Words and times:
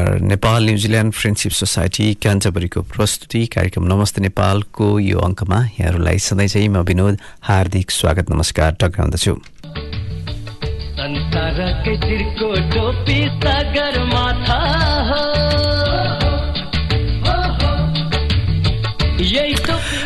Nepal 0.00 0.64
New Zealand 0.64 1.12
friendship 1.12 1.52
society 1.52 2.14
क्यान्टबरीको 2.22 2.82
प्रस्तुति 2.82 3.46
कार्यक्रम 3.46 3.84
नमस्ते 3.92 4.20
नेपालको 4.20 4.86
यो 4.98 5.18
अङ्कमा 5.18 5.58
यहाँहरूलाई 5.80 6.18
सधैँ 6.18 6.48
चाहिँ 6.48 6.68
म 6.68 6.82
विनोद 6.82 7.18
हार्दिक 7.42 7.90
स्वागत 7.90 8.30
नमस्कार 8.30 8.76
टक्राउँदछु। 8.80 9.32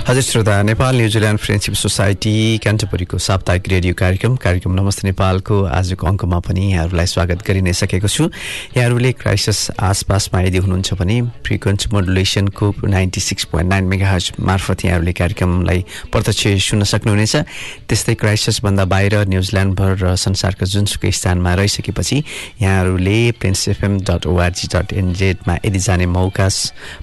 हजुर 0.07 0.23
श्रोता 0.23 0.63
Nepal 0.63 0.97
New Zealand 0.97 1.41
friendship 1.41 1.75
society 1.75 2.33
क्यान्टबरीको 2.63 3.19
साप्ताहिक 3.19 3.69
रेडियो 3.69 3.95
कार्यक्रम 3.99 4.37
कार्यक्रम 4.45 4.73
नमस्ते 4.73 5.07
नेपालको 5.09 5.57
आजको 5.67 6.07
अङ्कमा 6.07 6.39
पनि 6.47 6.63
यहाँहरूलाई 6.73 7.07
स्वागत 7.11 7.43
गरि 7.47 7.63
नै 7.67 7.73
सकेको 7.75 8.07
छु। 8.07 8.29
यहाँहरूले 8.77 9.13
क्राइसिस 9.19 9.59
आसपासमा 9.75 10.41
यदि 10.47 10.59
हुनुहुन्छ 10.63 10.95
भने 11.03 11.17
frequency 11.43 11.91
मोडुलेसनको 11.91 12.67
ninety 12.87 13.21
six 13.21 13.45
point 13.51 13.71
nine 13.71 13.85
mega 13.91 14.19
मार्फत 14.47 14.85
यहाँहरूले 14.85 15.13
कार्यक्रमलाई 15.13 15.85
प्रत्यक्ष 16.15 16.71
सुन्न 16.71 16.85
सक्नुहुनेछ। 16.87 17.35
त्यस्तै 17.91 18.15
क्राइसिसभन्दा 18.23 18.85
बाहिर 18.87 19.27
न्युजिल्यान्डभर 19.27 19.91
र 20.07 20.15
संसारको 20.15 20.71
जुनसुकै 20.71 21.11
स्थानमा 21.19 21.55
रहिसकेपछि 21.59 22.23
यहाँहरूले 22.63 23.19
plains 23.43 23.69
FM 23.75 24.01
dot 24.07 24.27
ORG 24.31 24.67
dot 24.71 24.93
एनजेडमा 25.03 25.55
यदि 25.67 25.79
जाने 25.83 26.07
मौका 26.15 26.49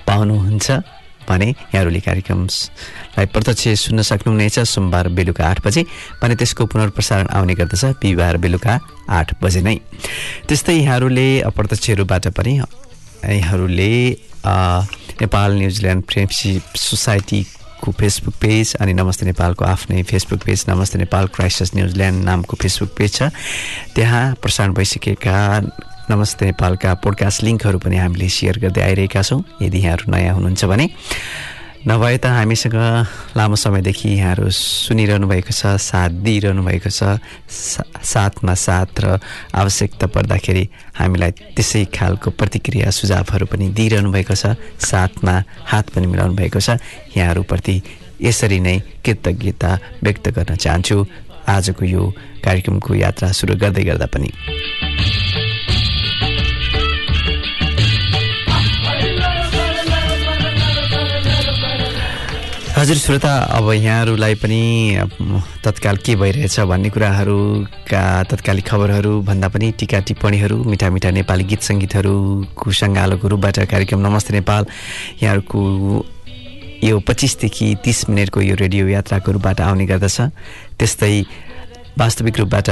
पाउनुहुन्छ। 0.07 1.02
भने 1.23 1.47
यहाँहरूले 1.49 1.99
कार्यक्रमलाई 1.99 3.25
प्रत्यक्ष 3.33 3.63
सुन्न 3.81 4.01
सक्नुहुनेछ। 4.03 4.59
सोमबार 4.65 5.07
बेलुका 5.15 5.43
आठ 5.43 5.65
बजे 5.65 5.83
भने 6.21 6.35
त्यसको 6.35 6.65
पुनर्प्रसारण 6.65 7.27
आउने 7.31 7.53
गर्दछ 7.55 7.85
बिहिबार 8.01 8.37
बेलुका 8.37 8.73
आठ 9.09 9.33
बजे 9.41 9.61
नै। 9.61 9.77
त्यस्तै 10.47 10.75
यहाँहरूले 10.75 11.27
अप्रत्यक्षहरूबाट 11.41 12.27
पनि 12.37 12.53
यहाँहरूले 12.57 13.93
नेपाल 15.21 15.49
न्युजिल्यान्ड 15.57 16.03
फ्रेन्डसिप 16.03 16.75
सोसाइटीको 16.75 17.91
फेसबुक 17.91 18.35
पेज 18.41 18.75
अनि 18.81 18.93
नमस्ते 18.93 19.25
नेपालको 19.25 19.65
आफ्नै 19.65 20.03
फेसबुक 20.03 20.39
पेज 20.43 20.65
नमस्ते 20.69 20.99
नेपाल 20.99 21.27
क्राइसिस 21.35 21.75
न्युजिल्यान्ड 21.75 22.23
नामको 22.23 22.55
फेसबुक 22.61 22.91
पेज 22.97 23.11
छ। 23.13 23.29
त्यहाँ 23.95 24.23
प्रसारण 24.41 24.73
भइसकेका 24.73 25.37
नमस्ते 26.11 26.45
नेपालका 26.45 26.93
पोडकास्ट 26.93 27.43
लिङ्कहरू 27.43 27.79
पनि 27.79 27.97
हामीले 27.97 28.29
सेयर 28.29 28.59
गर्दै 28.59 28.81
आइरहेका 28.81 29.21
छौँ। 29.21 29.43
यदि 29.61 29.79
यहाँहरू 29.79 30.11
नयाँ 30.11 30.35
हुनुहुन्छ 30.35 30.65
भने 30.65 30.89
नभए 31.87 32.17
त 32.17 32.25
हामीसँग 32.25 32.75
लामो 33.37 33.55
समयदेखि 33.55 34.09
यहाँहरू 34.09 34.49
सुनिरहनु 34.49 35.27
भएको 35.27 35.51
छ 35.51 35.65
साथ 35.65 36.09
दिइरहनु 36.09 36.63
भएको 36.63 36.89
छ। 36.89 37.03
सा- 37.49 38.03
साथमा 38.03 38.53
साथ 38.53 38.85
र 38.99 39.19
आवश्यकता 39.55 40.07
पर्दाखेरि 40.07 40.69
हामीलाई 40.95 41.31
त्यसै 41.31 41.85
खालको 41.85 42.31
प्रतिक्रिया 42.31 42.91
सुझावहरू 42.91 43.45
पनि 43.45 43.69
दिइरहनु 43.69 44.11
भएको 44.11 44.35
छ। 44.35 44.45
साथमा 44.79 45.43
हात 45.65 45.89
पनि 45.89 46.07
मिलाउनु 46.07 46.35
भएको 46.35 46.59
छ। 46.59 46.69
यहाँहरूप्रति 47.17 47.81
यसरी 48.21 48.59
नै 48.59 48.79
कृतज्ञता 48.79 49.79
व्यक्त 50.03 50.29
गर्न 50.29 50.55
चाहन्छु। 50.55 51.05
आजको 51.47 51.85
यो 51.85 52.13
कार्यक्रमको 52.43 52.95
यात्रा 52.95 53.31
सुरु 53.31 53.55
गर्दै 53.55 53.83
गर्दा 53.83 54.05
पनि। 54.05 54.31
हजुर 62.83 62.97
श्रोता 62.97 63.31
अब 63.55 63.71
यहाँहरूलाई 63.71 64.35
पनि 64.35 65.07
तत्काल 65.63 65.97
के 66.03 66.15
भइरहेछ 66.19 66.59
भन्ने 66.67 66.89
कुराहरूका 66.91 68.01
तत्कालिक 68.27 68.67
खबरहरू 68.67 69.21
भन्दा 69.23 69.47
पनि 69.47 69.71
टिका 69.79 69.99
टिप्पणीहरू 70.03 70.57
मिठा 70.67 70.89
मिठा 70.91 71.11
नेपाली 71.15 71.43
गीत 71.47 71.61
सङ्गीतहरूको 71.63 72.71
सङ्गालोको 72.75 73.27
रूपबाट 73.27 73.59
कार्यक्रम 73.71 73.99
नमस्ते 74.03 74.33
नेपाल। 74.35 74.63
यहाँहरूको 75.23 75.59
यो 76.83 76.99
पच्चिसदेखि 77.07 77.67
तिस 77.79 78.09
मिनटको 78.11 78.41
यो 78.51 78.55
रेडियो 78.59 78.87
यात्राको 78.99 79.31
रूपबाट 79.31 79.61
आउने 79.63 79.85
गर्दछ। 79.87 80.19
त्यस्तै 80.75 81.15
वास्तविक 81.95 82.35
रूपबाट 82.39 82.67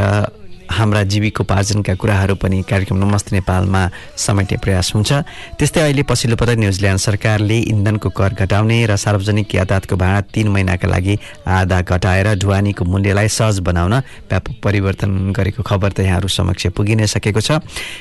हाम्रा 0.72 1.02
जीविकोपार्जनका 1.04 1.94
कुराहरू 1.96 2.36
पनि 2.40 2.62
कार्यक्रम 2.64 2.98
नमस्ते 2.98 3.36
नेपालमा 3.36 3.82
समेट्ने 4.18 4.58
प्रयास 4.58 4.92
हुन्छ। 4.96 5.12
त्यस्तै 5.59 5.82
अहिले 5.82 6.04
पछिल्लो 6.04 6.36
पटक 6.40 6.58
न्युजिल्यान्ड 6.58 7.00
सरकारले 7.02 7.58
इन्धनको 7.68 8.09
कर 8.09 8.34
घटाउने 8.40 8.78
र 8.88 8.96
सार्वजनिक 8.96 9.56
यातायातको 9.56 9.96
भाडा 9.96 10.22
तिन 10.31 10.48
महिनाका 10.48 10.88
लागि 10.88 11.18
आधा 11.46 11.81
घटाएर 11.84 12.28
ढुवानीको 12.40 12.86
मूल्यलाई 12.86 13.28
सहज 13.30 13.60
बनाउन 13.60 13.94
व्यापक 14.31 14.56
परिवर्तन 14.64 15.31
गरेको 15.36 15.64
खबर 15.64 15.92
त 15.92 16.00
यहाँहरू 16.02 16.28
समक्ष 16.30 16.68
पुगि 16.72 16.96
नै 16.96 17.08
सकेको 17.10 17.42
छ। 17.42 17.60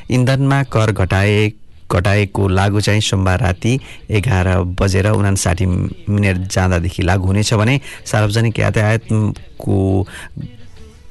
इन्धनमा 0.09 0.62
कर 0.70 0.92
घटाए 0.94 1.50
घटाएको 1.91 2.48
लागु 2.48 2.80
चाहिँ 2.80 3.00
सोमबार 3.03 3.41
राति 3.41 3.72
एघार 4.14 4.47
बजेर 4.78 5.06
उनासाठी 5.10 5.66
मिनट 5.66 6.47
जाँदादेखि 6.47 7.03
लागु 7.03 7.26
हुनेछ 7.26 7.54
भने 7.54 7.80
सार्वजनिक 8.06 8.59
यातायातको 8.59 9.78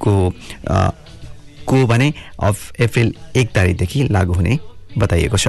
को 0.00 0.14
को 1.66 1.86
भने 1.86 2.12
अफ 2.38 2.80
अप्रिल 2.80 3.14
एक 3.36 3.48
तारिकदेखि 3.54 4.08
लागु 4.10 4.32
हुने 4.32 4.58
बताइएको 4.98 5.36
छ। 5.36 5.48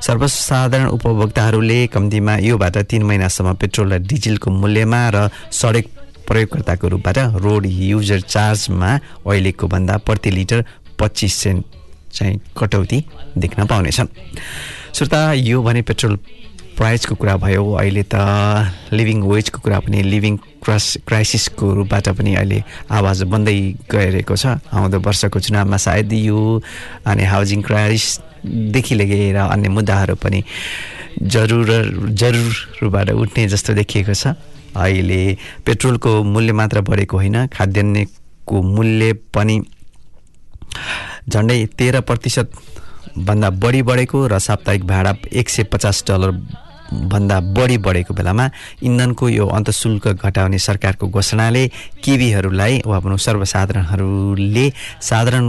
सर्वसाधारण 0.00 0.88
उपभोक्ताहरूले 0.88 1.86
कम्तीमा 1.86 2.36
योबाट 2.42 2.76
तिन 2.90 3.02
महिनासम्म 3.02 3.54
पेट्रोल 3.54 3.92
र 3.92 3.98
डिजलको 4.02 4.50
मूल्यमा 4.50 5.02
र 5.14 5.28
सडक 5.50 5.86
प्रयोगकर्ताको 6.26 6.88
रूपबाट 6.88 7.18
रोड 7.38 7.66
युजर 7.66 8.20
चार्जमा 8.26 8.90
अहिलेको 9.26 9.66
भन्दा 9.68 9.96
प्रति 10.06 10.30
लिटर 10.30 10.64
पच्चिस 10.98 11.34
सेन्ट 11.34 11.64
चाहिँ 12.12 12.40
कटौती 12.58 12.98
देख्न 13.38 13.66
पाउनेछन्। 13.66 14.08
श्रोता 14.94 15.20
यो 15.32 15.62
भने 15.62 15.82
पेट्रोल 15.82 16.16
प्राइसको 16.76 17.14
कुरा 17.14 17.36
भयो। 17.36 17.62
अहिले 17.72 18.04
त 18.04 18.14
लिभिङ 18.92 19.22
वेजको 19.22 19.58
कुरा 19.60 19.78
पनि 19.80 20.02
लिभिङ 20.02 20.38
क्रस 20.64 20.86
क्राइसिसको 21.06 21.72
रूपबाट 21.74 22.08
पनि 22.18 22.34
अहिले 22.34 22.62
आवाज 22.90 23.22
बन्दै 23.32 23.56
गइरहेको 23.90 24.36
छ। 24.36 24.46
आउँदो 24.70 24.98
वर्षको 25.00 25.40
चुनावमा 25.40 25.76
सायद 25.76 26.12
यो 26.12 26.40
अनि 27.06 27.24
हाउसिङ 27.24 27.62
क्राइसिसदेखि 27.62 28.94
लिएर 28.94 29.36
अन्य 29.36 29.68
मुद्दाहरू 29.68 30.14
पनि 30.22 30.42
जरुर 31.20 31.68
जरुरबाट 32.14 33.10
उठ्ने 33.12 33.48
जस्तो 33.48 33.74
देखिएको 33.74 34.14
छ। 34.14 34.34
अहिले 34.72 35.20
पेट्रोलको 35.66 36.22
मूल्य 36.24 36.52
मात्र 36.52 36.80
बढेको 36.80 37.16
होइन 37.16 37.46
खाद्यान्नको 37.48 38.62
मूल्य 38.64 39.12
पनि 39.34 39.60
झन्डै 41.28 41.64
तेह्र 41.78 42.00
प्रतिशत 42.00 42.50
भन्दा 43.18 43.50
बढी 43.60 43.82
बढेको 43.82 44.26
र 44.26 44.38
साप्ताहिक 44.40 44.84
भाडा 44.86 45.12
एक 45.32 45.48
सय 45.48 45.62
पचास 45.68 46.04
डलर 46.08 46.30
भन्दा 47.12 47.38
बढी 47.56 47.78
बढेको 47.78 48.14
बेलामा 48.14 48.48
इन्धनको 48.82 49.28
यो 49.28 49.46
अन्तशुल्क 49.48 50.08
घटाउने 50.14 50.58
सरकारको 50.58 51.08
घोषणाले 51.08 51.66
किवीहरूलाई 52.04 52.80
वा 52.86 52.98
भनौँ 53.00 53.18
सर्वसाधारणहरूले 53.26 54.66
साधारण 55.08 55.44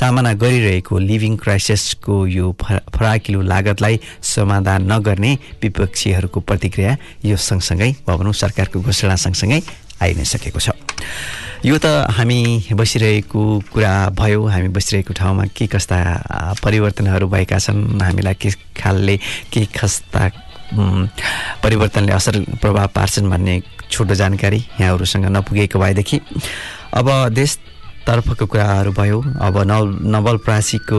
सामना 0.00 0.32
गरिरहेको 0.42 0.98
लिभिङ 0.98 1.36
क्राइसिसको 1.42 2.26
यो 2.26 2.52
फराकिलो 2.62 3.40
लागतलाई 3.42 4.00
समाधान 4.34 4.92
नगर्ने 4.92 5.32
विपक्षीहरूको 5.62 6.40
प्रतिक्रिया 6.40 6.96
यो 7.24 7.36
सँगसँगै 7.48 7.90
वा 8.08 8.16
भनौँ 8.16 8.32
सरकारको 8.42 8.80
घोषणा 8.80 9.16
सँगसँगै 9.26 9.60
आइ 10.02 10.14
नै 10.18 10.24
सकेको 10.24 10.60
छ। 10.60 10.70
यो 11.62 11.78
त 11.78 12.10
हामी 12.10 12.74
बसिरहेको 12.74 13.40
कुरा 13.70 13.92
भयो 14.18 14.40
हामी 14.50 14.68
बसिरहेको 14.74 15.14
ठाउँमा 15.14 15.44
के 15.54 15.66
कस्ता 15.70 16.58
परिवर्तनहरू 16.58 17.26
भएका 17.30 17.58
छन् 17.62 18.02
हामीलाई 18.02 18.34
के 18.34 18.50
खालले 18.74 19.16
के 19.52 19.64
कस्ता 19.70 20.28
परिवर्तनले 21.62 22.12
असर 22.12 22.40
प्रभाव 22.60 22.88
पार्छन् 22.94 23.30
भन्ने 23.30 23.60
छोटो 23.90 24.14
जानकारी 24.14 24.60
यहाँहरूसँग 24.80 25.26
नपुगेको 25.36 25.78
भएदेखि। 25.78 26.20
अब 26.94 27.08
देश 27.32 27.58
तर्फको 28.02 28.46
कुराहरू 28.46 28.92
भयो। 28.92 29.18
अब 29.20 29.56
नव 29.62 29.84
नवलप्रासीको 30.02 30.98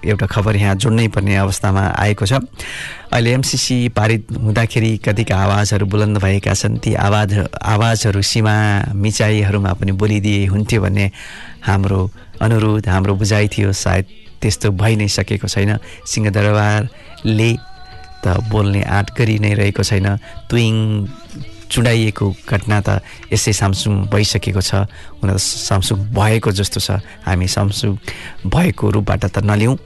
एउटा 0.00 0.26
खबर 0.26 0.56
यहाँ 0.56 0.74
जोड्नै 0.80 1.08
पर्ने 1.12 1.36
अवस्थामा 1.36 1.82
आएको 1.92 2.26
छ। 2.26 2.32
अहिले 3.12 3.32
एमसिसी 3.32 3.88
पारित 3.92 4.32
हुँदाखेरि 4.32 4.96
कतिका 5.04 5.36
आवाजहरू 5.36 5.86
बुलन्द 5.86 6.18
भएका 6.24 6.54
छन्। 6.54 6.78
ती 6.80 6.94
आवाज 6.96 7.30
आवाजहरू 7.52 8.22
सीमा 8.22 8.54
मिचाइहरूमा 8.96 9.72
पनि 9.76 9.92
बोलिदिए 9.92 10.46
हुन्थ्यो 10.46 10.80
भन्ने 10.82 11.10
हाम्रो 11.68 12.00
अनुरोध 12.40 12.88
हाम्रो 12.88 13.14
बुझाइ 13.14 13.48
थियो। 13.48 13.72
सायद 13.74 14.04
त्यस्तो 14.40 14.70
भइ 14.72 14.96
नै 14.96 15.08
सकेको 15.08 15.48
छैन। 15.48 15.76
सिंहदरबारले 16.06 17.50
त 18.24 18.38
बोल्ने 18.50 18.82
आँट 18.82 19.08
गरि 19.16 19.38
नै 19.38 19.52
रहेको 19.54 19.82
छैन। 19.82 20.06
तुइङ 20.50 20.74
चुडाइएको 21.68 22.26
घटना 22.48 22.80
त 22.80 22.88
यसै 23.32 23.52
सामसुङ 23.52 24.08
भइसकेको 24.08 24.62
छ। 24.64 24.88
हुन 25.20 25.28
त 25.34 25.38
सामसुङ 25.38 25.98
भएको 26.16 26.50
जस्तो 26.52 26.80
छ। 26.80 26.88
हामी 27.28 27.46
सामसुङ 27.46 27.90
भएको 28.48 28.84
रूपबाट 28.90 29.22
त 29.28 29.38
नलिउँ। 29.44 29.76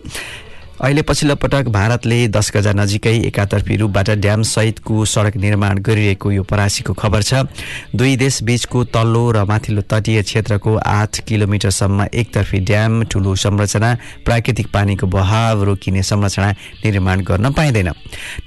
अहिले 0.82 1.02
पछिल्लो 1.06 1.34
पटक 1.38 1.68
भारतले 1.70 2.16
दस 2.34 2.50
गजा 2.54 2.72
नजिकै 2.74 3.10
एकातर्फी 3.26 3.76
रूपबाट 3.76 4.08
ड्याम 4.18 4.42
सहितको 4.42 5.04
सडक 5.06 5.36
निर्माण 5.38 5.78
गरिरहेको 5.78 6.30
यो 6.32 6.42
परासीको 6.42 6.92
खबर 6.98 7.22
छ। 7.22 7.46
दुई 7.94 8.16
देश 8.18 8.42
बीचको 8.42 8.82
तल्लो 8.90 9.22
र 9.30 9.44
माथिल्लो 9.46 9.82
तटीय 9.86 10.22
क्षेत्रको 10.26 10.74
आठ 10.74 11.20
किलोमिटरसम्म 11.22 12.06
एकतर्फी 12.12 12.58
ड्याम 12.66 13.02
ठुलो 13.06 13.34
संरचना 13.38 13.94
प्राकृतिक 14.26 14.74
पानीको 14.74 15.06
बहाव 15.06 15.62
रोकिने 15.62 16.02
संरचना 16.02 16.50
निर्माण 16.82 17.20
गर्न 17.22 17.52
पाइँदैन। 17.54 17.88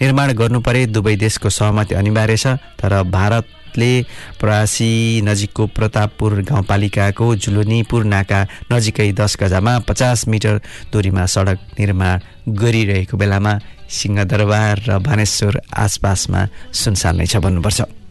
निर्माण 0.04 0.34
गर्नु 0.36 0.60
परे 0.60 0.86
दुवै 0.92 1.16
देशको 1.16 1.50
सहमति 1.50 1.96
अनिवार्य 1.96 2.38
छ 2.38 2.60
तर 2.76 3.02
भारत 3.16 3.48
भारतले 3.76 4.40
परासी 4.42 5.22
नजिकको 5.24 5.68
प्रतापपुर 5.68 6.32
गाउँपालिकाको 6.48 7.36
जुलुनीपुर 7.36 8.04
नाका 8.06 8.40
नजिकै 8.72 9.12
दस 9.12 9.38
गजामा 9.42 9.74
पचास 9.88 10.28
मिटर 10.28 10.62
दूरीमा 10.92 11.26
सडक 11.26 11.60
निर्माण 11.80 12.20
गरिरहेको 12.56 13.18
बेलामा 13.18 13.54
सिंहदरबार 13.90 14.76
र 14.88 15.00
भानेश्वर 15.00 15.60
आसपासमा 15.76 16.42
सुनसान 16.72 17.16
नै 17.20 17.26
छ 17.28 17.44
भन्नुपर्छ। 17.44 18.05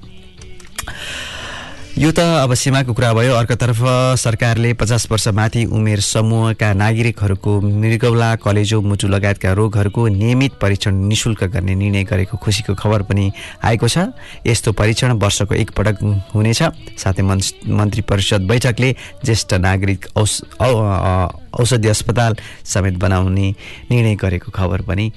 यो 1.95 2.11
त 2.11 2.19
अब 2.19 2.51
सीमाको 2.59 2.91
कुरा 2.91 3.13
भयो। 3.15 3.35
अर्कोतर्फ 3.39 3.79
सरकारले 4.19 4.73
पचास 4.75 5.07
वर्षमाथि 5.11 5.65
उमेर 5.71 6.01
समूहका 6.03 6.73
नागरिकहरूको 6.75 7.53
मृगौला 7.63 8.35
कलेजो 8.43 8.81
मुटु 8.83 9.07
लगायतका 9.09 9.53
रोगहरूको 9.55 10.03
नियमित 10.11 10.59
परीक्षण 10.59 10.95
निशुल्क 11.07 11.45
गर्ने 11.55 11.75
निर्णय 11.75 12.03
गरेको 12.03 12.35
खुसीको 12.35 12.75
खबर 12.75 13.03
पनि 13.07 13.31
आएको 13.63 13.87
छ। 13.87 14.11
यस्तो 14.43 14.73
परीक्षण 14.75 15.13
वर्षको 15.23 15.55
एकपटक 15.55 16.03
हुनेछ। 16.35 16.63
साथै 16.99 17.23
मन्त्री 17.23 18.03
परिषद 18.03 18.43
बैठकले 18.43 18.91
ज्येष्ठ 19.25 19.55
नागरिक 19.63 20.19
औष 20.19 20.43
औषधि 20.59 21.89
अस्पताल 21.89 22.37
समेत 22.67 22.99
बनाउने 22.99 23.55
निर्णय 23.91 24.15
गरेको 24.19 24.51
खबर 24.51 24.83
पनि 24.83 25.13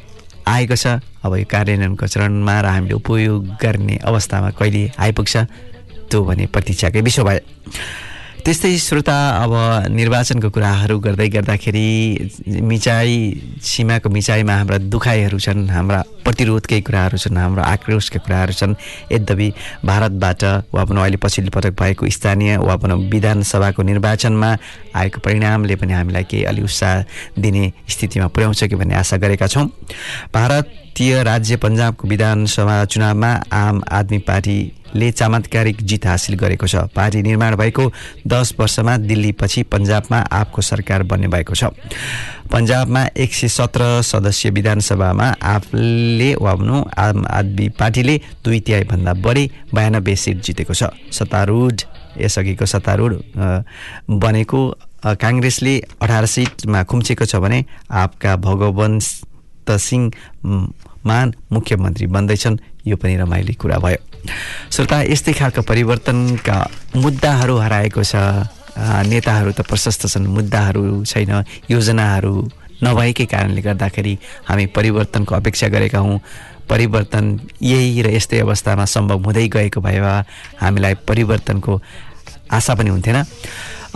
आएको 0.45 0.75
छ। 0.77 1.01
अब 1.25 1.41
यो 1.41 1.45
कार्यान्वयनको 1.50 2.06
चरणमा 2.06 2.56
र 2.62 2.65
हामीले 2.69 2.94
उपयोग 3.01 3.65
गर्ने 3.65 3.97
अवस्थामा 3.97 4.50
कहिले 4.53 4.91
आइपुग्छ? 4.94 5.35
त्यो 6.09 6.24
भने 6.24 6.45
प्रतीक्षाकै 6.50 7.01
विषय 7.01 7.24
भयो। 7.24 7.42
त्यस्तै 8.38 8.77
श्रोता 8.80 9.15
अब 9.44 9.54
निर्वाचनको 9.92 10.50
कुराहरू 10.56 10.95
गर्दै 11.04 11.27
गर्दाखेरि 11.36 11.88
मिचाइ 12.63 13.12
सीमाको 13.59 14.07
मिचाइमा 14.07 14.54
हाम्रा 14.56 14.77
दुखाइहरू 14.88 15.39
छन् 15.39 15.68
हाम्रा 15.68 16.00
प्रतिरोधकै 16.24 16.80
कुराहरू 16.88 17.18
छन् 17.19 17.38
हाम्रो 17.38 17.62
आक्रोशका 17.62 18.19
कुराहरू 18.24 18.54
छन्। 18.56 18.75
यद्यपि 19.12 19.48
भारतबाट 19.83 20.44
वा 20.71 20.83
भनौँ 20.88 21.04
अहिले 21.04 21.19
पछिल्लो 21.19 21.51
पटक 21.51 21.75
भएको 21.75 22.07
स्थानीय 22.07 22.57
वा 22.63 22.75
भनौँ 22.80 23.00
विधानसभाको 23.12 23.83
निर्वाचनमा 23.83 24.50
आएको 24.95 25.19
परिणामले 25.19 25.75
पनि 25.75 25.94
हामीलाई 25.94 26.24
केही 26.24 26.44
अलि 26.48 26.62
उत्साह 26.63 27.04
दिने 27.36 27.71
स्थितिमा 27.83 28.27
पुर्याउँछ 28.31 28.63
कि 28.63 28.75
भन्ने 28.80 28.95
आशा 28.95 29.18
गरेका 29.18 29.48
छौँ। 29.48 29.68
भारतीय 30.31 31.24
राज्य 31.24 31.56
पन्जाबको 31.59 32.07
विधानसभा 32.07 32.83
चुनावमा 32.86 33.31
आम 33.51 33.83
आदमी 33.92 34.19
पार्टी 34.24 34.57
ले 34.95 35.11
चमत्कारिक 35.11 35.81
जित 35.81 36.05
हासिल 36.05 36.35
गरेको 36.35 36.67
छ। 36.67 36.75
पार्टी 36.95 37.21
निर्माण 37.21 37.55
भएको 37.55 37.91
दस 38.27 38.53
वर्षमा 38.59 38.97
दिल्लीपछि 38.97 39.63
पन्जाबमा 39.67 40.19
आपको 40.31 40.61
सरकार 40.61 41.03
बन्ने 41.03 41.27
भएको 41.27 41.55
छ। 41.55 41.63
पन्जाबमा 42.51 43.01
एक 43.17 43.33
सय 43.33 43.47
सत्र 43.47 44.01
सदस्यीय 44.01 44.51
विधानसभामा 44.53 45.27
आफले 45.43 46.33
भनौँ 46.37 46.83
आम 46.97 47.25
आदमी 47.27 47.67
पार्टीले 47.75 48.15
दुई 48.43 48.59
तिहाईभन्दा 48.59 49.13
बढी 49.19 49.45
बयानब्बे 49.73 50.15
सिट 50.15 50.41
जितेको 50.41 50.73
छ। 50.73 50.83
सत्तारूढ 51.11 51.75
यसअघिको 52.17 52.65
सत्तारूढ 52.65 53.13
बनेको 54.09 54.61
काङ्ग्रेसले 55.21 55.73
अठार 56.01 56.25
सिटमा 56.25 56.83
खुम्चेको 56.83 57.25
छ 57.25 57.35
भने 57.37 57.63
आपका 57.91 58.35
भगवन्त 58.41 59.69
सिंह 59.69 60.11
मान 61.05 61.33
मुख्यमन्त्री 61.51 62.07
बन्दैछन्। 62.07 62.57
यो 62.87 62.95
पनि 62.95 63.15
रमाइलो 63.17 63.53
कुरा 63.59 63.77
भयो। 63.77 63.99
श्रोता 64.71 65.01
यस्तै 65.12 65.33
खालको 65.33 65.62
परिवर्तनका 65.62 66.57
मुद्दाहरू 66.95 67.56
हराएको 67.57 68.03
छ। 68.03 68.15
नेताहरू 68.77 69.51
त 69.57 69.65
प्रशस्त 69.65 70.06
छन् 70.07 70.27
मुद्दाहरू 70.29 71.03
छैन 71.06 71.31
योजनाहरू 71.65 72.33
नभएकै 72.83 73.25
कारणले 73.25 73.62
गर्दाखेरि 73.62 74.13
हामी 74.45 74.65
परिवर्तनको 74.69 75.35
अपेक्षा 75.35 75.68
गरेका 75.74 76.00
हौँ। 76.00 76.19
परिवर्तन 76.69 77.25
यही 77.63 78.01
र 78.01 78.13
यस्तै 78.13 78.39
अवस्थामा 78.44 78.85
सम्भव 78.85 79.24
हुँदै 79.25 79.47
गएको 79.50 79.81
भए 79.81 79.97
हामीलाई 80.62 80.94
परिवर्तनको 81.07 81.73
आशा 82.51 82.73
पनि 82.75 82.89
हुन्थेन। 82.89 83.18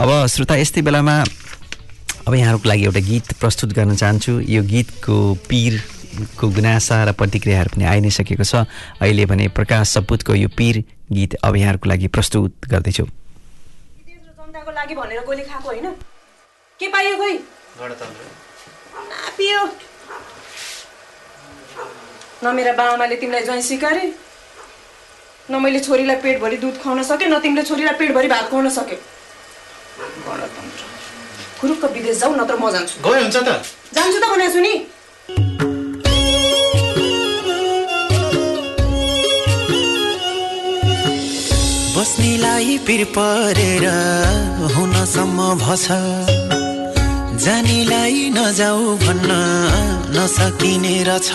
अब 0.01 0.09
श्रोता 0.33 0.55
यस्तै 0.55 0.81
बेलामा 0.81 1.15
अब 2.25 2.33
यहाँहरूको 2.33 2.69
लागि 2.69 2.83
एउटा 2.85 3.01
गीत 3.05 3.27
प्रस्तुत 3.37 3.69
गर्न 3.77 3.95
चाहन्छु। 3.95 4.33
यो 4.49 4.61
गीतको 4.63 5.15
पिर 5.45 5.73
को 6.39 6.47
गुनासा 6.49 7.03
र 7.03 7.11
प्रतिक्रियाहरू 7.13 7.69
पनि 7.75 7.85
आइ 7.85 7.99
नै 8.01 8.09
सकेको 8.11 8.43
छ। 8.43 8.67
अहिले 9.01 9.25
भने 9.25 9.47
प्रकाश 9.55 9.87
सपुतको 9.95 10.35
यो 10.35 10.49
पिर 10.51 10.83
गीत 11.11 11.31
अभियानको 11.43 11.89
लागि 11.89 12.07
प्रस्तुत 12.11 12.67
गर्दैछु। 12.67 13.05
जनताको 13.05 14.71
लागि 14.71 14.95
भनेर 14.95 15.23
गोली 15.25 15.43
खाएको 15.43 15.67
होइन? 15.69 15.87
के 16.79 16.87
पाइयो 16.87 17.15
खोइ? 17.17 17.35
पियो 19.37 19.61
न 22.43 22.55
मेरा 22.55 22.73
बाबामाले 22.73 23.15
तिमीलाई 23.15 23.43
ज्वाइँ 23.45 23.61
सिकारे 23.61 24.03
न 25.49 25.61
मैले 25.61 25.79
छोरीलाई 25.79 26.15
पेटभरि 26.21 26.57
दुध 26.57 26.75
खुवाउन 26.81 27.03
सकेँ 27.03 27.27
न 27.27 27.39
तिमीले 27.39 27.63
छोरीलाई 27.63 27.95
पेटभरि 27.95 28.27
भात 28.27 28.49
खुवाउन 28.49 28.69
सक्यो 28.69 28.97
खुरुक्क 31.61 31.83
विदेश 31.85 32.17
जाऊ 32.17 32.35
नत्र 32.35 32.55
म 32.57 32.71
जान्छु। 32.71 32.95
गयो 33.05 33.21
हुन्छ 33.21 33.37
त। 33.37 33.49
जान्छु 33.93 34.17
त 34.17 34.25
भनेको 34.25 34.53
छु 34.53 34.59
नि। 34.59 34.73
बस्नेलाई 42.21 42.77
पिर 42.85 43.03
परेर 43.17 43.85
हुनसम्म 44.73 45.37
भछ 45.61 45.85
जानेलाई 47.43 48.19
नजाऊ 48.35 48.93
भन्न 49.03 49.31
नसकिने 50.15 50.97
रहेछ 51.09 51.29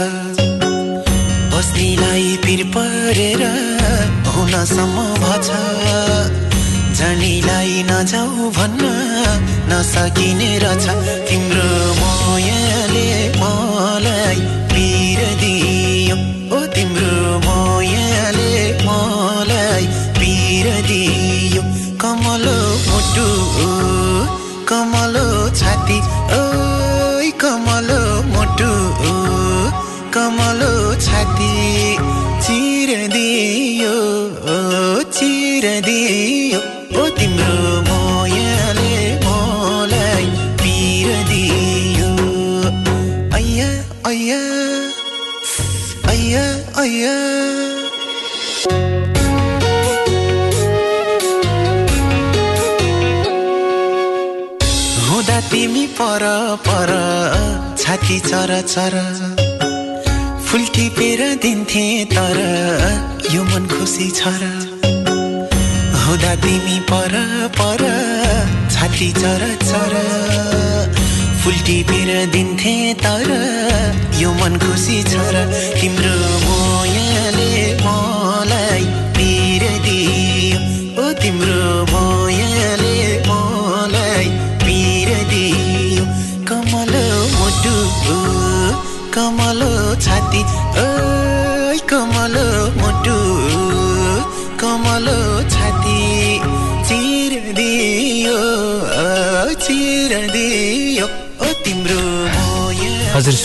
बस्नेलाई 1.52 2.28
पिर 2.44 2.62
परेर 2.76 3.42
हुनसम्म 4.30 4.96
भछ 5.24 5.48
जानेलाई 6.98 7.82
नजाऊ 7.90 8.50
भन्न 8.58 8.84
नसकिने 9.72 10.52
रहेछ 10.64 10.86
तिम्रो 11.28 11.68
मायाले 12.00 12.55
कमलो 30.16 30.74
छाती 31.04 31.54
चिर 32.44 32.90
दियो 33.12 33.96
चिर 35.16 35.64
दियो 35.86 36.60
ओ 37.00 37.02
तिम्रो 37.18 37.56
मोयाले 37.88 38.94
मलाई 39.24 40.24
पिर 40.62 41.08
दियो 41.30 42.08
अय्या 43.38 43.68
अय्या 44.10 44.40
अय्या 46.12 46.44
अय्या। 46.82 47.14
हुँदा 55.08 55.40
तिमी 55.50 55.86
पर 56.00 56.24
पर 56.68 56.94
छाती 57.84 58.18
चर 58.30 58.60
चर। 58.74 58.96
फुल 60.46 60.64
टिपेर 60.74 61.20
दिन्थे 61.42 61.84
तर 62.12 62.38
यो 63.34 63.42
मन 63.44 63.66
खुसी 63.72 64.10
छ 64.18 64.30
र 64.40 64.50
हुँदा 66.02 66.34
तिमी 66.44 66.78
पर 66.90 67.14
पर 67.58 67.82
छाती 68.74 69.10
चर 69.18 69.42
चर 69.64 69.94
फुल 71.42 71.58
टिपेर 71.66 72.10
दिन्थे 72.34 72.76
तर 73.02 73.28
यो 74.22 74.32
मन 74.40 74.58
खुसी 74.64 75.02
छ 75.10 75.26
र 75.34 75.44
तिम्रो 75.80 76.14
मोयाले 76.46 77.50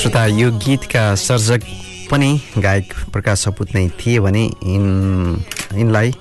श्रोता 0.02 0.26
यो 0.26 0.50
गीतका 0.58 1.04
सर्जक 1.16 1.62
पनि 2.10 2.30
गायक 2.58 2.94
प्रकाश 3.14 3.40
सपुत 3.46 3.74
नै 3.76 3.88
थिए 4.00 4.20
भने 4.20 4.44
यिन 4.44 4.86
यिनलाई 5.78 6.12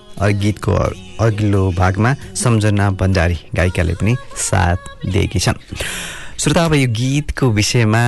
गीतको 0.42 0.72
अघिल्लो 1.24 1.62
भागमा 1.78 2.12
सम्झना 2.42 2.90
भण्डारी 3.00 3.38
गायिकाले 3.56 3.94
पनि 3.96 4.14
साथ 4.36 5.08
दिएकी 5.08 5.38
छन्। 5.40 5.62
श्रोता 6.36 6.64
अब 6.64 6.74
यो 6.74 6.88
गीतको 6.92 7.50
विषयमा 7.56 8.04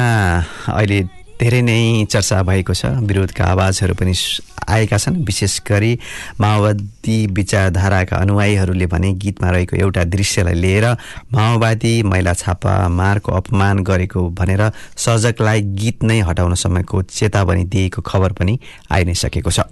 अहिले 0.76 1.00
धेरै 1.42 1.60
नै 1.66 2.06
चर्चा 2.06 2.38
भएको 2.46 2.70
छ। 2.70 3.02
विरोधका 3.02 3.44
आवाजहरू 3.44 3.94
पनि 3.98 4.14
आएका 4.62 4.96
छन्। 4.96 5.26
विशेष 5.26 5.58
गरी 5.66 5.92
माओवादी 6.38 7.16
विचारधाराका 7.34 8.16
अनुयायीहरूले 8.16 8.86
भने 8.86 9.10
गीतमा 9.18 9.50
रहेको 9.50 9.74
एउटा 9.76 10.02
दृश्यलाई 10.06 10.54
लिएर 10.54 10.86
माओवादी 11.34 11.94
महिला 12.06 12.32
छापा 12.38 12.74
मारको 12.88 13.32
अपमान 13.34 13.82
गरेको 13.82 14.22
भनेर 14.38 14.62
सर्जकलाई 14.96 15.60
गीत 15.82 16.06
नै 16.06 16.20
हटाउन 16.22 16.54
समयको 16.54 17.02
चेतावनी 17.10 17.64
दिएको 17.66 18.00
खबर 18.06 18.32
पनि 18.38 18.54
आइ 18.94 19.02
नै 19.04 19.14
सकेको 19.18 19.50
छ। 19.50 19.66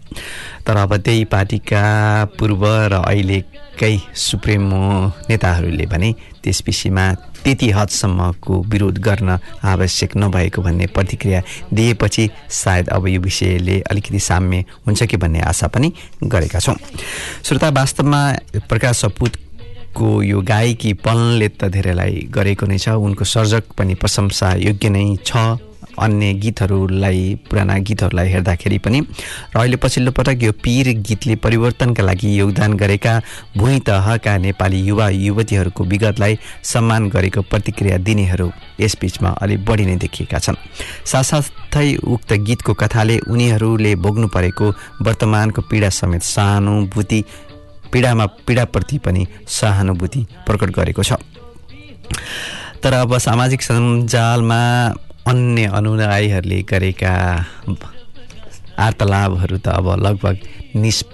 तर 0.67 0.77
अब 0.77 0.97
त्यही 1.07 1.25
पार्टीका 1.31 1.85
पूर्व 2.35 2.67
र 2.67 2.95
अहिलेकै 2.99 3.95
सुप्रिमो 4.11 4.83
नेताहरूले 5.31 5.87
भने 5.87 6.11
त्यस 6.43 6.63
विषयमा 6.67 7.07
त्यति 7.45 7.71
हदसम्मको 7.71 8.61
विरोध 8.63 8.99
गर्न 8.99 9.39
आवश्यक 9.65 10.17
नभएको 10.17 10.63
भन्ने 10.63 10.87
प्रतिक्रिया 10.87 11.43
दिएपछि 11.73 12.29
सायद 12.51 12.89
अब 12.89 13.09
यो 13.09 13.21
विषयले 13.21 13.81
अलिकति 13.91 14.21
साम्य 14.21 14.65
हुन्छ 14.87 15.03
कि 15.03 15.17
भन्ने 15.17 15.41
आशा 15.41 15.67
पनि 15.67 15.93
गरेका 16.25 16.59
छौँ। 16.59 16.77
श्रोता 17.45 17.69
वास्तवमा 17.71 18.23
प्रकाश 18.69 18.97
सपुतको 19.01 20.23
यो 20.23 20.41
गायकी 20.43 20.93
पलले 21.01 21.49
त 21.49 21.65
धेरैलाई 21.71 22.29
गरेको 22.31 22.67
नै 22.67 22.79
छ। 22.79 22.89
उनको 23.01 23.25
सर्जक 23.25 23.73
पनि 23.79 23.95
प्रशंसा 23.95 24.55
योग्य 24.59 24.89
नै 24.89 25.17
छ। 25.25 25.37
अन्य 26.01 26.33
गीतहरूलाई 26.43 27.21
पुराना 27.51 27.77
गीतहरूलाई 27.89 28.29
हेर्दाखेरि 28.29 28.79
पनि 28.79 29.01
र 29.55 29.59
अहिले 29.59 29.77
पछिल्लो 29.77 30.13
पटक 30.13 30.43
यो 30.43 30.53
पीर 30.65 30.89
गीतले 31.09 31.37
परिवर्तनका 31.45 32.03
लागि 32.03 32.39
योगदान 32.39 32.73
गरेका 32.77 33.15
भुइँ 33.57 33.81
तहका 33.81 34.37
नेपाली 34.39 34.81
युवा 34.81 35.09
युवतीहरूको 35.09 35.85
विगतलाई 35.85 36.39
सम्मान 36.65 37.09
गरेको 37.11 37.43
प्रतिक्रिया 37.51 37.97
दिनेहरू 38.07 38.51
यसबीचमा 38.81 39.31
अलिक 39.43 39.65
बढी 39.65 39.85
नै 39.87 39.97
देखिएका 40.01 40.39
छन्। 40.39 40.57
साथसाथै 41.05 41.89
उक्त 42.07 42.33
गीतको 42.49 42.75
कथाले 42.75 43.19
उनीहरूले 43.29 43.95
भोग्नु 43.97 44.29
परेको 44.29 44.67
वर्तमानको 45.03 45.61
पीडा 45.71 45.89
समेत 45.91 46.23
सहानुभूति 46.25 47.21
पीडामा 47.93 48.27
पीडाप्रति 48.47 48.99
पनि 49.05 49.27
सहानुभूति 49.49 50.21
प्रकट 50.47 50.71
गरेको 50.71 51.03
छ। 51.03 51.13
तर 52.83 52.93
अब 52.95 53.17
सामाजिक 53.19 53.63
सञ्जालमा 53.63 54.61
अन्य 55.27 55.65
अनुयायीहरूले 55.75 56.63
गरेका 56.63 57.13
वार्तालापहरू 57.69 59.57
त 59.59 59.69
अब 59.69 59.87
लगभग 60.07 60.37
निस् 60.77 61.05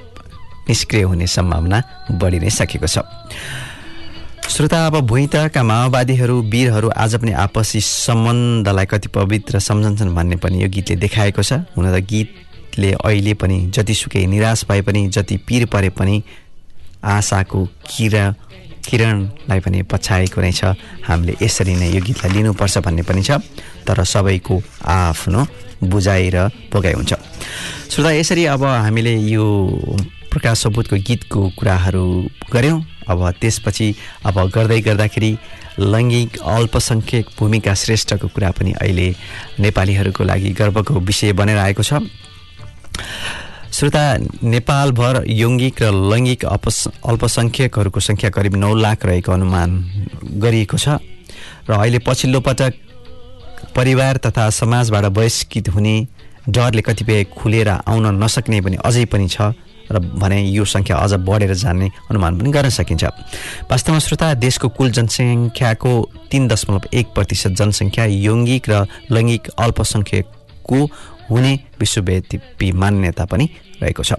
निष्क्रिय 0.68 1.02
हुने 1.02 1.26
सम्भावना 1.26 1.78
बढी 2.10 2.38
नै 2.38 2.50
सकेको 2.50 2.86
छ। 2.86 2.98
श्रोता 4.46 4.78
अब 4.86 4.96
भुइँतका 5.06 5.62
माओवादीहरू 5.62 6.34
वीरहरू 6.50 6.88
आज 6.96 7.14
पनि 7.18 7.32
आपसी 7.34 7.80
सम्बन्धलाई 7.80 8.86
कति 8.86 9.08
पवित्र 9.10 9.58
सम्झन्छन् 9.58 10.14
भन्ने 10.14 10.36
पनि 10.38 10.62
यो 10.62 10.68
गीतले 10.70 10.96
देखाएको 10.96 11.42
छ। 11.42 11.66
हुन 11.74 11.86
त 11.90 11.98
गीतले 12.06 12.92
अहिले 12.94 13.34
पनि 13.34 13.58
जतिसुकै 13.74 14.26
निराश 14.26 14.64
भए 14.70 14.82
पनि 14.86 15.06
जति 15.10 15.36
पीर 15.46 15.66
परे 15.66 15.90
पनि 15.90 16.22
आशाको 17.04 17.64
किरा 17.86 18.24
किरणलाई 18.86 19.60
पनि 19.60 19.82
पछाएको 19.90 20.40
नै 20.40 20.52
छ। 20.52 20.74
हामीले 21.06 21.34
यसरी 21.42 21.74
नै 21.74 21.88
यो 21.90 22.00
गीतलाई 22.00 22.32
लिनुपर्छ 22.32 22.78
भन्ने 22.86 23.02
पनि 23.02 23.22
छ 23.22 23.42
तर 23.86 23.98
सबैको 24.04 24.54
आफ्नो 24.82 25.40
बुझाइ 25.84 26.30
र 26.34 26.48
भोगाइ 26.72 26.94
हुन्छ। 26.98 27.12
श्रोता 27.90 28.10
यसरी 28.16 28.44
अब 28.48 28.64
हामीले 28.64 29.14
यो 29.30 29.46
प्रकाश 30.32 30.58
सपुतको 30.62 30.96
गीतको 30.96 31.40
कुराहरू 31.58 32.04
गऱ्यौँ। 32.52 32.80
अब 33.06 33.20
त्यसपछि 33.40 33.86
अब 34.26 34.36
गर्दै 34.50 34.80
गर्दाखेरि 34.82 35.30
लैङ्गिक 35.78 36.30
अल्पसङ्ख्यक 36.42 37.26
भूमिका 37.38 37.74
श्रेष्ठको 37.74 38.28
कुरा 38.34 38.50
पनि 38.50 38.72
अहिले 38.82 39.08
नेपालीहरूको 39.60 40.24
लागि 40.24 40.50
गर्वको 40.58 40.94
विषय 41.00 41.32
बनेर 41.38 41.58
आएको 41.58 41.82
छ। 41.82 42.02
श्रोता 43.76 44.02
नेपालभर 44.46 45.24
यौङ्गिक 45.28 45.82
र 45.82 45.88
लैङ्गिक 46.10 46.44
अपस 46.46 46.76
अल्पसङ्ख्यकहरूको 47.04 48.00
सङ्ख्या 48.00 48.30
करिब 48.32 48.54
नौ 48.56 48.72
लाख 48.74 49.04
रहेको 49.04 49.32
अनुमान 49.32 49.70
गरिएको 50.40 50.76
छ 50.78 50.96
र 51.68 51.72
अहिले 51.74 51.98
पछिल्लो 52.00 52.40
पटक 52.40 52.72
परिवार 53.76 54.16
तथा 54.24 54.48
समाजबाट 54.56 55.04
बहिष्कृत 55.12 55.68
हुने 55.68 55.94
डरले 56.48 56.82
कतिपय 56.82 57.24
खुलेर 57.36 57.68
आउन 57.68 58.06
नसक्ने 58.16 58.60
पनि 58.64 58.76
अझै 58.80 59.04
पनि 59.12 59.28
छ 59.28 59.52
र 59.92 60.00
भने 60.16 60.40
यो 60.48 60.64
सङ्ख्या 60.66 60.96
अझ 60.96 61.12
बढेर 61.28 61.52
जाने 61.54 61.90
अनुमान 62.10 62.38
पनि 62.38 62.50
गर्न 62.50 62.70
सकिन्छ। 62.72 63.04
वास्तवमा 63.70 63.98
श्रोता 63.98 64.32
देशको 64.40 64.68
कुल 64.72 64.90
जनसङ्ख्याको 64.90 65.92
तिन 66.30 66.48
दशमलव 66.48 66.88
एक 66.94 67.12
प्रतिशत 67.12 67.52
जनसङ्ख्या 67.60 68.04
यौङ्गिक 68.24 68.62
र 68.68 68.74
लैङ्गिक 69.12 69.52
अल्पसङ्ख्यकको 69.58 70.80
हुने 71.30 71.52
विश्वव्यापी 71.80 72.72
मान्यता 72.72 73.24
पनि 73.24 73.48
रहेको 73.82 74.02
छ। 74.02 74.12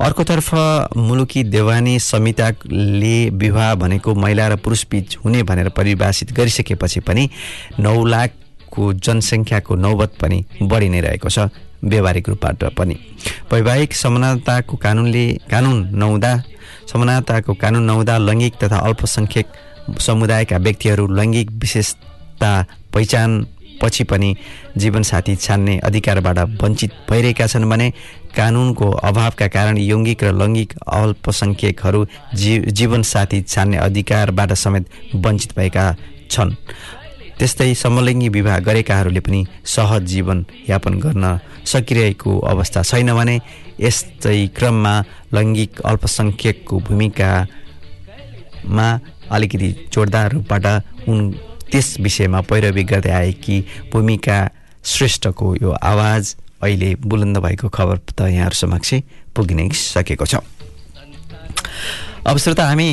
अर्कोतर्फ 0.00 0.48
मुलुकी 0.96 1.42
देवानी 1.44 1.98
संहिताले 1.98 3.16
विवाह 3.34 3.74
भनेको 3.74 4.14
महिला 4.14 4.46
र 4.48 4.56
पुरुषबीच 4.56 5.16
हुने 5.24 5.42
भनेर 5.42 5.68
परिभाषित 5.74 6.32
गरिसकेपछि 6.32 7.00
पनि 7.00 7.28
नौ 7.80 8.04
लाखको 8.04 8.92
जनसङ्ख्याको 8.94 9.74
नौबत 9.74 10.12
पनि 10.20 10.44
बढी 10.62 10.88
नै 10.88 11.00
रहेको 11.00 11.28
छ 11.28 11.50
व्यवहारिक 11.84 12.28
रूपबाट 12.28 12.64
पनि। 12.78 12.94
वैवाहिक 13.52 13.94
समानताको 13.94 14.76
कानुनले 14.76 15.26
कानुन 15.50 15.78
नहुँदा 15.94 16.32
समानताको 16.92 17.54
कानुन 17.54 17.82
नहुँदा 17.82 18.18
लैङ्गिक 18.18 18.54
तथा 18.62 18.78
अल्पसङ्ख्यक 18.86 19.46
समुदायका 19.98 20.56
व्यक्तिहरू 20.58 21.06
लैङ्गिक 21.06 21.50
विशेषता 21.58 22.50
पहिचान 22.94 23.30
पछि 23.80 24.04
पनि 24.04 24.34
जीवनसाथी 24.76 25.36
छान्ने 25.36 25.78
अधिकारबाट 25.80 26.38
वञ्चित 26.62 26.92
भइरहेका 27.10 27.46
छन् 27.46 27.68
भने 27.70 27.92
कानुनको 28.36 28.90
अभावका 29.04 29.48
कारण 29.48 29.78
यौङ्गिक 29.80 30.24
र 30.24 30.32
लैङ्गिक 30.34 30.72
अल्पसङ्ख्यकहरू 30.92 32.06
जी 32.34 32.58
जीवनसाथी 32.78 33.42
छान्ने 33.44 33.76
अधिकारबाट 33.78 34.52
समेत 34.54 35.16
वञ्चित 35.16 35.56
भएका 35.56 35.84
छन्। 36.30 36.54
त्यस्तै 37.38 37.74
समलिङ्गी 37.76 38.28
विवाह 38.28 38.58
गरेकाहरूले 38.66 39.20
पनि 39.22 39.46
सहज 39.64 40.02
जीवन 40.04 40.44
यापन 40.68 40.98
गर्न 40.98 41.38
सकिरहेको 41.64 42.38
अवस्था 42.52 42.82
छैन 42.82 43.14
भने 43.14 43.40
यस्तै 43.78 44.46
क्रममा 44.56 44.94
लैङ्गिक 45.34 45.80
अल्पसङ्ख्यकको 45.90 46.74
भूमिकामा 46.86 48.88
अलिकति 49.30 49.68
जोरदार 49.92 50.32
रूपबाट 50.32 50.66
उन 51.08 51.18
त्यस 51.72 52.00
विषयमा 52.00 52.40
पैरवी 52.40 52.84
गर्दै 52.84 53.10
आएकी 53.10 53.56
भूमिका 53.92 54.38
श्रेष्ठको 54.84 55.54
यो 55.62 55.70
आवाज 55.70 56.34
अहिले 56.62 56.94
बुलन्द 56.94 57.38
भएको 57.38 57.68
खबर 57.68 57.96
त 58.08 58.20
यहाँहरू 58.28 58.56
समक्ष 58.56 58.94
पुगि 59.36 59.54
नै 59.54 59.68
सकेको 59.74 60.26
छ। 60.26 60.42
अब 62.26 62.36
श्रोता 62.38 62.64
हामी 62.66 62.90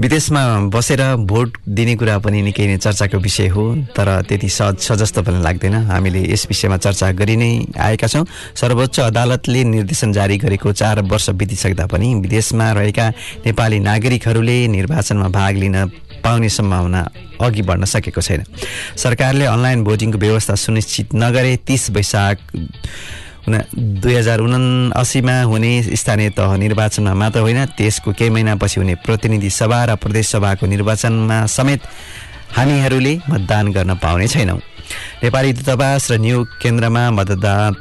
विदेशमा 0.00 0.42
बसेर 0.68 1.00
भोट 1.24 1.56
दिने 1.68 1.94
कुरा 1.96 2.18
पनि 2.20 2.40
निकै 2.42 2.66
नै 2.66 2.76
चर्चाको 2.76 3.18
विषय 3.18 3.48
हो 3.48 3.64
तर 3.96 4.08
त्यति 4.28 4.48
सहज 4.48 4.76
छ 4.78 4.92
जस्तो 4.92 5.22
पनि 5.24 5.40
लाग्दैन। 5.42 5.74
हामीले 5.88 6.20
यस 6.32 6.46
विषयमा 6.48 6.76
चर्चा 6.76 7.10
गरि 7.16 7.36
नै 7.36 7.50
आएका 7.80 8.06
छौँ। 8.06 8.24
सर्वोच्च 8.54 9.00
अदालतले 9.00 9.64
निर्देशन 9.64 10.12
जारी 10.12 10.36
गरेको 10.36 10.72
चार 10.72 11.00
वर्ष 11.02 11.30
बितिसक्दा 11.32 11.86
पनि 11.88 12.14
विदेशमा 12.20 12.70
रहेका 12.72 13.08
नेपाली 13.46 13.78
नागरिकहरूले 13.80 14.56
निर्वाचनमा 14.68 15.28
भाग 15.32 15.56
लिन 15.56 15.76
पाउने 16.20 16.48
सम्भावना 16.50 17.00
अघि 17.40 17.62
बढ्न 17.62 17.84
सकेको 17.86 18.20
छैन। 18.20 18.44
सरकारले 18.96 19.44
अनलाइन 19.46 19.84
भोटिङको 19.84 20.18
व्यवस्था 20.18 20.54
सुनिश्चित 20.60 21.14
नगरे 21.14 21.56
तिस 21.64 21.90
वैशाख 21.90 22.36
दुई 23.48 24.14
हजार 24.14 24.40
उनासीमा 24.40 25.40
हुने 25.42 25.70
स्थानीय 25.94 26.30
तह 26.34 26.56
निर्वाचनमा 26.56 27.14
मात्र 27.14 27.40
होइन 27.40 27.64
त्यसको 27.78 28.12
केही 28.12 28.30
महिनापछि 28.30 28.80
हुने 28.80 28.94
प्रतिनिधि 29.06 29.50
सभा 29.50 29.84
र 29.84 29.94
प्रदेश 30.02 30.26
सभाको 30.28 30.66
निर्वाचनमा 30.66 31.38
समेत 31.46 31.80
हामीहरूले 32.56 33.14
मतदान 33.30 33.72
गर्न 33.72 33.94
पाउने 34.02 34.26
छैनौँ। 34.28 34.58
नेपाली 35.22 35.52
दूतावास 35.52 36.10
र 36.10 36.18
न्यू 36.18 36.44
केन्द्रमा 36.62 37.10
मतदान 37.10 37.76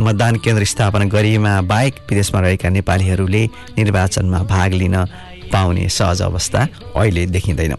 मतदान 0.00 0.36
केन्द्र 0.44 0.64
स्थापना 0.64 1.04
गरिएमा 1.10 1.60
बाहेक 1.66 1.94
विदेशमा 2.10 2.40
रहेका 2.40 2.68
नेपालीहरूले 2.68 3.42
निर्वाचनमा 3.78 4.38
भाग 4.44 4.72
लिन 4.72 4.96
पाउने 5.52 5.88
सहज 5.88 6.22
अवस्था 6.22 6.60
अहिले 6.96 7.26
देखिँदैन। 7.26 7.74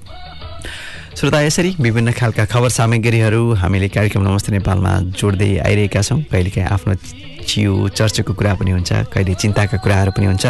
श्रोता 1.17 1.39
यसरी 1.41 1.69
विभिन्न 1.81 2.12
खालका 2.13 2.43
खबर 2.45 2.69
सामग्रीहरू 2.69 3.41
हामीले 3.57 3.88
कार्यक्रम 3.89 4.21
नमस्ते 4.21 4.51
नेपालमा 4.53 4.91
जोड्दै 5.17 5.50
आइरहेका 5.65 6.01
छौँ। 6.05 6.21
कहिलेकाहीँ 6.29 6.69
आफ्नो 6.69 6.93
चियो 7.41 7.74
चर्चाको 7.89 8.33
कुरा 8.38 8.53
पनि 8.62 8.71
हुन्छ 8.77 8.91
कहिले 9.09 9.33
चिन्ताका 9.33 9.77
कुराहरू 9.81 10.12
पनि 10.13 10.25
हुन्छ। 10.29 10.45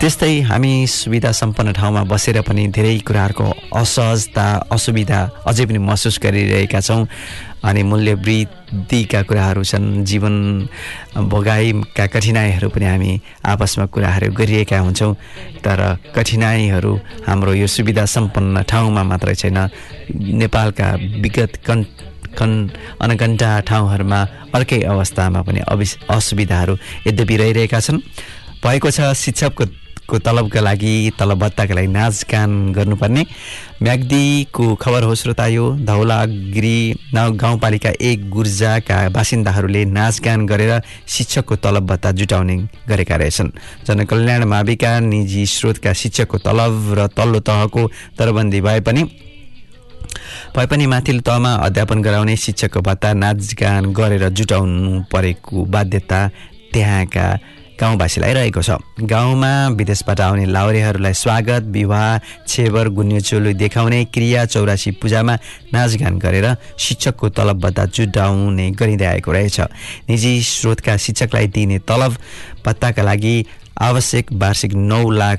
त्यस्तै 0.00 0.48
हामी 0.48 0.72
सुविधा 0.88 1.30
सम्पन्न 1.36 1.72
ठाउँमा 1.76 2.02
बसेर 2.08 2.40
पनि 2.48 2.62
धेरै 2.72 3.04
कुराहरूको 3.04 3.44
असहजता 3.76 4.44
असुविधा 4.72 5.20
अझै 5.44 5.64
पनि 5.68 5.78
महसुस 5.78 6.16
गरिरहेका 6.24 6.80
छौँ। 6.80 7.04
अनि 7.60 7.82
मूल्य 7.84 8.14
वृद्धिका 8.16 9.20
कुराहरू 9.28 9.62
छन् 9.62 10.04
जीवन 10.08 10.34
भोगाइका 11.28 12.06
कठिनाइहरू 12.16 12.68
पनि 12.72 12.86
हामी 12.88 13.12
आपसमा 13.44 13.86
कुराहरू 13.92 14.32
गरिरहेका 14.32 14.78
हुन्छौँ। 14.80 15.12
तर 15.60 15.80
कठिनाइहरू 16.16 16.92
हाम्रो 17.28 17.52
यो 17.60 17.66
सुविधा 17.68 18.04
सम्पन्न 18.08 18.62
ठाउँमा 18.64 19.02
मात्रै 19.04 19.34
छैन। 19.36 19.58
नेपालका 20.40 20.88
विगत 21.20 21.52
कन् 21.68 21.84
कन् 22.40 22.56
अनगन्टा 23.04 23.50
ठाउँहरूमा 23.68 24.20
अर्कै 24.56 24.80
अवस्थामा 24.80 25.40
पनि 25.44 25.60
अविस 25.68 25.92
असुविधाहरू 26.08 26.74
यद्यपि 27.06 27.36
रहिरहेका 27.36 27.80
छन्। 27.80 28.00
भएको 28.64 28.88
छ 28.96 29.12
शिक्षकको 29.16 29.64
को 30.10 30.18
तलबका 30.18 30.60
लागि 30.60 31.12
तलब 31.18 31.38
भत्ताका 31.38 31.74
लागि 31.74 31.86
नाचगान 31.88 32.50
गर्नुपर्ने। 32.72 33.24
म्याग्दीको 33.82 34.74
खबर 34.74 35.02
हो 35.02 35.14
श्रोता 35.14 35.46
यो। 35.46 35.70
धौलागिरी 35.86 36.78
गाउँपालिका 37.14 37.90
एक 38.00 38.28
गुर्जाका 38.30 39.08
बासिन्दाहरूले 39.08 39.84
नाचगान 39.86 40.46
गरेर 40.46 40.72
शिक्षकको 41.08 41.56
तलब 41.56 41.86
भत्ता 41.86 42.10
जुटाउने 42.12 42.56
गरेका 42.88 43.16
रहेछन्। 43.16 43.50
जनकल्याण 43.86 44.44
माविका 44.44 44.98
निजी 45.00 45.46
स्रोतका 45.46 45.92
शिक्षकको 45.92 46.38
तलब 46.38 46.94
र 46.98 47.06
तल्लो 47.16 47.40
तहको 47.40 47.86
दरबन्दी 48.18 48.60
भए 48.60 48.80
पनि 48.80 49.02
भए 50.56 50.66
पनि 50.66 50.86
माथिल्लो 50.86 51.22
तहमा 51.22 51.52
अध्यापन 51.66 52.02
गराउने 52.02 52.36
शिक्षकको 52.36 52.80
भत्ता 52.80 53.12
नाचगान 53.14 53.92
गरेर 53.92 54.28
जुटाउनु 54.28 55.00
परेको 55.12 55.64
बाध्यता 55.64 56.20
त्यहाँका 56.72 57.26
गाउँवासीलाई 57.80 58.32
रहेको 58.34 58.62
छ। 58.62 58.76
गाउँमा 59.08 59.52
विदेशबाट 59.72 60.20
आउने 60.20 60.44
लाउरेहरूलाई 60.46 61.14
स्वागत 61.16 61.62
विवाह 61.72 62.18
छेवर 62.44 62.88
गुन्यो 62.92 63.20
चोलो 63.24 63.52
देखाउने 63.56 64.04
क्रिया 64.12 64.44
चौरासी 64.44 64.90
पूजामा 65.00 65.34
नाचगान 65.72 66.18
गरेर 66.20 66.46
शिक्षकको 66.76 67.28
तलब 67.32 67.60
भत्ता 67.60 67.84
जुटाउने 67.88 68.70
गरिँदै 68.76 69.06
आएको 69.06 69.32
रहेछ। 69.32 69.60
निजी 70.08 70.32
स्रोतका 70.44 70.96
शिक्षकलाई 70.96 71.46
दिने 71.48 71.78
तलब 71.88 72.16
भत्ताका 72.66 73.02
लागि 73.02 73.34
आवश्यक 73.80 74.32
वार्षिक 74.36 74.74
नौ 74.74 75.00
लाख 75.10 75.38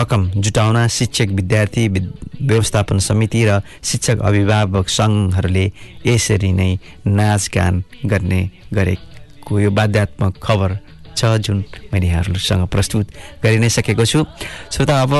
रकम 0.00 0.30
जुटाउन 0.40 0.86
शिक्षक 0.88 1.28
विद्यार्थी 1.36 1.88
व्यवस्थापन 1.88 2.98
समिति 3.04 3.44
र 3.44 3.60
शिक्षक 3.84 4.24
अभिभावक 4.24 4.88
सङ्घहरूले 4.88 5.70
यसरी 6.06 6.52
नै 6.52 6.72
नाचगान 7.06 7.82
गर्ने 8.06 8.42
गरेको 8.74 9.58
यो 9.60 9.70
बाध्यात्मक 9.70 10.34
खबर 10.42 10.78
छ 11.18 11.42
जुन 11.42 11.58
मैले 11.90 12.06
यहाँहरूसँग 12.06 12.62
प्रस्तुत 12.70 13.06
गरि 13.42 13.58
नै 13.58 13.68
सकेको 13.68 14.04
छु। 14.06 14.22
श्रोता 14.70 14.94
अब 15.02 15.12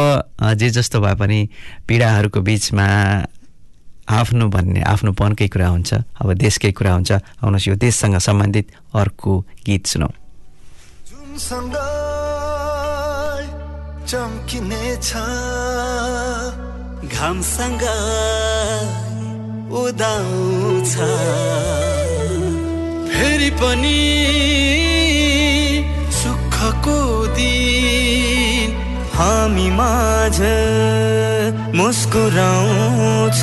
जे 0.55 0.71
जस्तो 0.71 1.03
भए 1.03 1.15
पनि 1.19 1.39
पीडाहरूको 1.89 2.41
बिचमा 2.41 2.87
आफ्नो 4.09 4.45
भन्ने 4.49 4.81
आफ्नोपनकै 4.87 5.49
कुरा 5.53 5.69
हुन्छ। 5.69 5.91
अब 6.23 6.29
देशकै 6.39 6.73
कुरा 6.73 6.93
हुन्छ। 6.95 7.11
आउनुहोस् 7.43 7.69
यो 7.69 7.75
देशसँग 7.77 8.17
सम्बन्धित 8.23 8.67
अर्को 8.95 9.33
गीत 9.67 9.85
सुनौ। 9.87 10.09
चम्किनेछ 14.09 15.13
घामसँग 17.13 17.85
उदाउँछ 19.69 20.93
फेरि 23.13 23.51
पनि 23.61 23.99
दुःखको 26.89 27.27
दिन 27.37 28.71
हामी 29.17 29.69
माझ 29.79 30.39
मुस्कुराउँछ। 31.79 33.41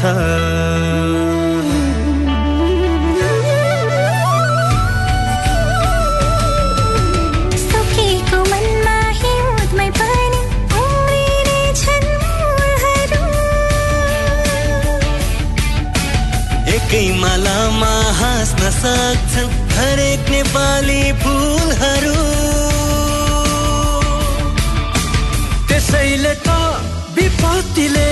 एकै 16.75 17.05
मालामा 17.21 17.93
हाँस्न 18.19 18.69
सक्छन् 18.81 19.53
हरेक 19.75 20.29
नेपाली 20.29 21.01
फुलहरू। 21.21 22.17
त्यसैले 25.95 26.33
त 26.45 26.49
विपत्तिले 27.15 28.09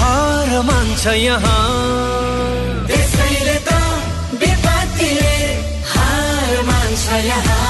हार 0.00 0.50
मान्छ 0.68 1.04
यहाँ। 1.20 1.60
त्यसैले 2.88 3.56
त 3.68 3.70
विपत्तिले 4.40 5.36
हार 5.92 6.52
मान्छ 6.68 7.04
यहाँ। 7.30 7.69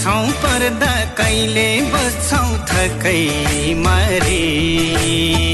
खड्छौँ 0.00 0.32
पर्दा 0.40 0.92
कहिले 1.12 1.68
बस्छौँ 1.92 2.56
थकै 2.68 3.74
मारे। 3.84 5.49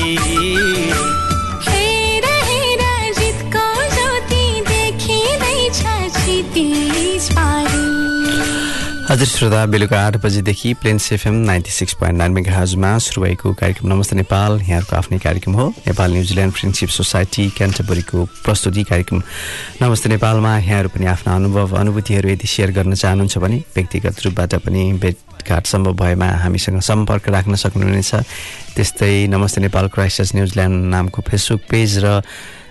हजुर 9.16 9.28
श्रोता 9.28 9.64
बेलुका 9.72 9.98
आठ 10.06 10.16
बजीदेखि 10.20 10.72
plains 10.80 11.12
FM 11.12 11.34
ninety 11.48 11.70
six 11.72 11.94
point 11.96 12.18
nine 12.18 12.32
मेगाजमा 12.32 12.88
सुरु 13.00 13.22
भएको 13.22 13.52
कार्यक्रम 13.56 13.88
नमस्ते 13.88 14.16
नेपाल। 14.16 14.60
यहाँहरूको 14.60 14.96
आफ्नै 14.96 15.18
कार्यक्रम 15.18 15.54
हो। 15.56 15.68
Nepal 15.86 16.12
New Zealand 16.12 16.52
friendship 16.52 16.88
society 16.88 17.48
क्यान्टबरीको 17.56 18.24
प्रस्तुति 18.44 18.82
कार्यक्रम। 18.84 19.22
नमस्ते 19.82 20.08
नेपालमा। 20.08 20.52
यहाँहरू 20.58 20.88
पनि 20.92 21.06
आफ्ना 21.08 21.34
अनुभव 21.34 21.76
अनुभूतिहरू 21.80 22.28
यदि 22.28 22.46
सेयर 22.46 22.70
गर्न 22.76 22.94
चाहनुहुन्छ 22.94 23.38
भने 23.38 23.62
व्यक्तिगत 23.76 24.20
रूपबाट 24.24 24.54
पनि 24.60 24.92
भेटघाट 25.00 25.66
सम्भव 25.66 25.96
भएमा 25.96 26.28
हामीसँग 26.44 26.80
सम्पर्क 26.84 27.28
राख्न 27.32 27.54
सक्नुहुनेछ। 27.56 28.12
त्यस्तै 28.76 29.26
नमस्ते 29.32 29.60
नेपाल 29.64 29.88
क्राइस्टर्स 29.96 30.34
न्युजिल्यान्ड 30.36 30.76
नामको 30.92 31.22
फेसबुक 31.24 31.64
पेज 31.72 31.98
र 32.04 32.20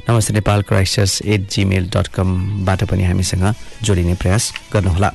नमस्ते 0.05 0.33
नेपाल 0.33 0.61
क्राइस्टर्स 0.61 1.21
एट 1.25 1.49
जिमेल 1.49 1.87
डट 1.89 2.07
कमबाट 2.13 2.83
पनि 2.85 3.03
हामीसँग 3.03 3.45
जोडिने 3.81 4.13
प्रयास 4.21 4.69
गर्नुहोला। 4.73 5.09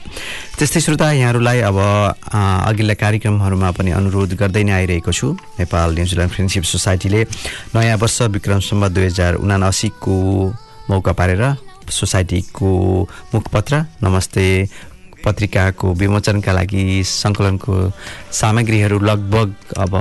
त्यस्तै 0.58 0.80
श्रोता 0.82 1.10
यहाँहरूलाई 1.12 1.60
अब 1.62 1.78
अघिल्ला 1.78 2.94
कार्यक्रमहरूमा 2.98 3.70
पनि 3.70 3.90
अनुरोध 3.94 4.34
गर्दै 4.34 4.62
नै 4.66 4.72
आइरहेको 4.82 5.12
छु। 5.14 5.30
नेपाल 5.62 5.94
न्युजिल्यान्ड 5.94 6.32
फ्रेन्डसिप 6.34 6.64
सोसाइटीले 6.66 7.22
नयाँ 7.70 7.98
वर्ष 8.02 8.18
विक्रमसम्म 8.34 8.88
दुई 8.90 9.04
हजार 9.06 9.34
उनासीको 9.38 10.14
मौका 10.90 11.12
पारेर 11.14 11.42
सोसाइटीको 11.86 12.70
मुखपत्र 13.34 13.74
नमस्ते 14.02 14.46
पत्रिकाको 15.22 15.86
विमोचनका 16.02 16.52
लागि 16.52 16.82
सङ्कलनको 17.06 17.74
सामग्रीहरू 18.34 18.98
लगभग 18.98 19.54
अब 19.86 19.94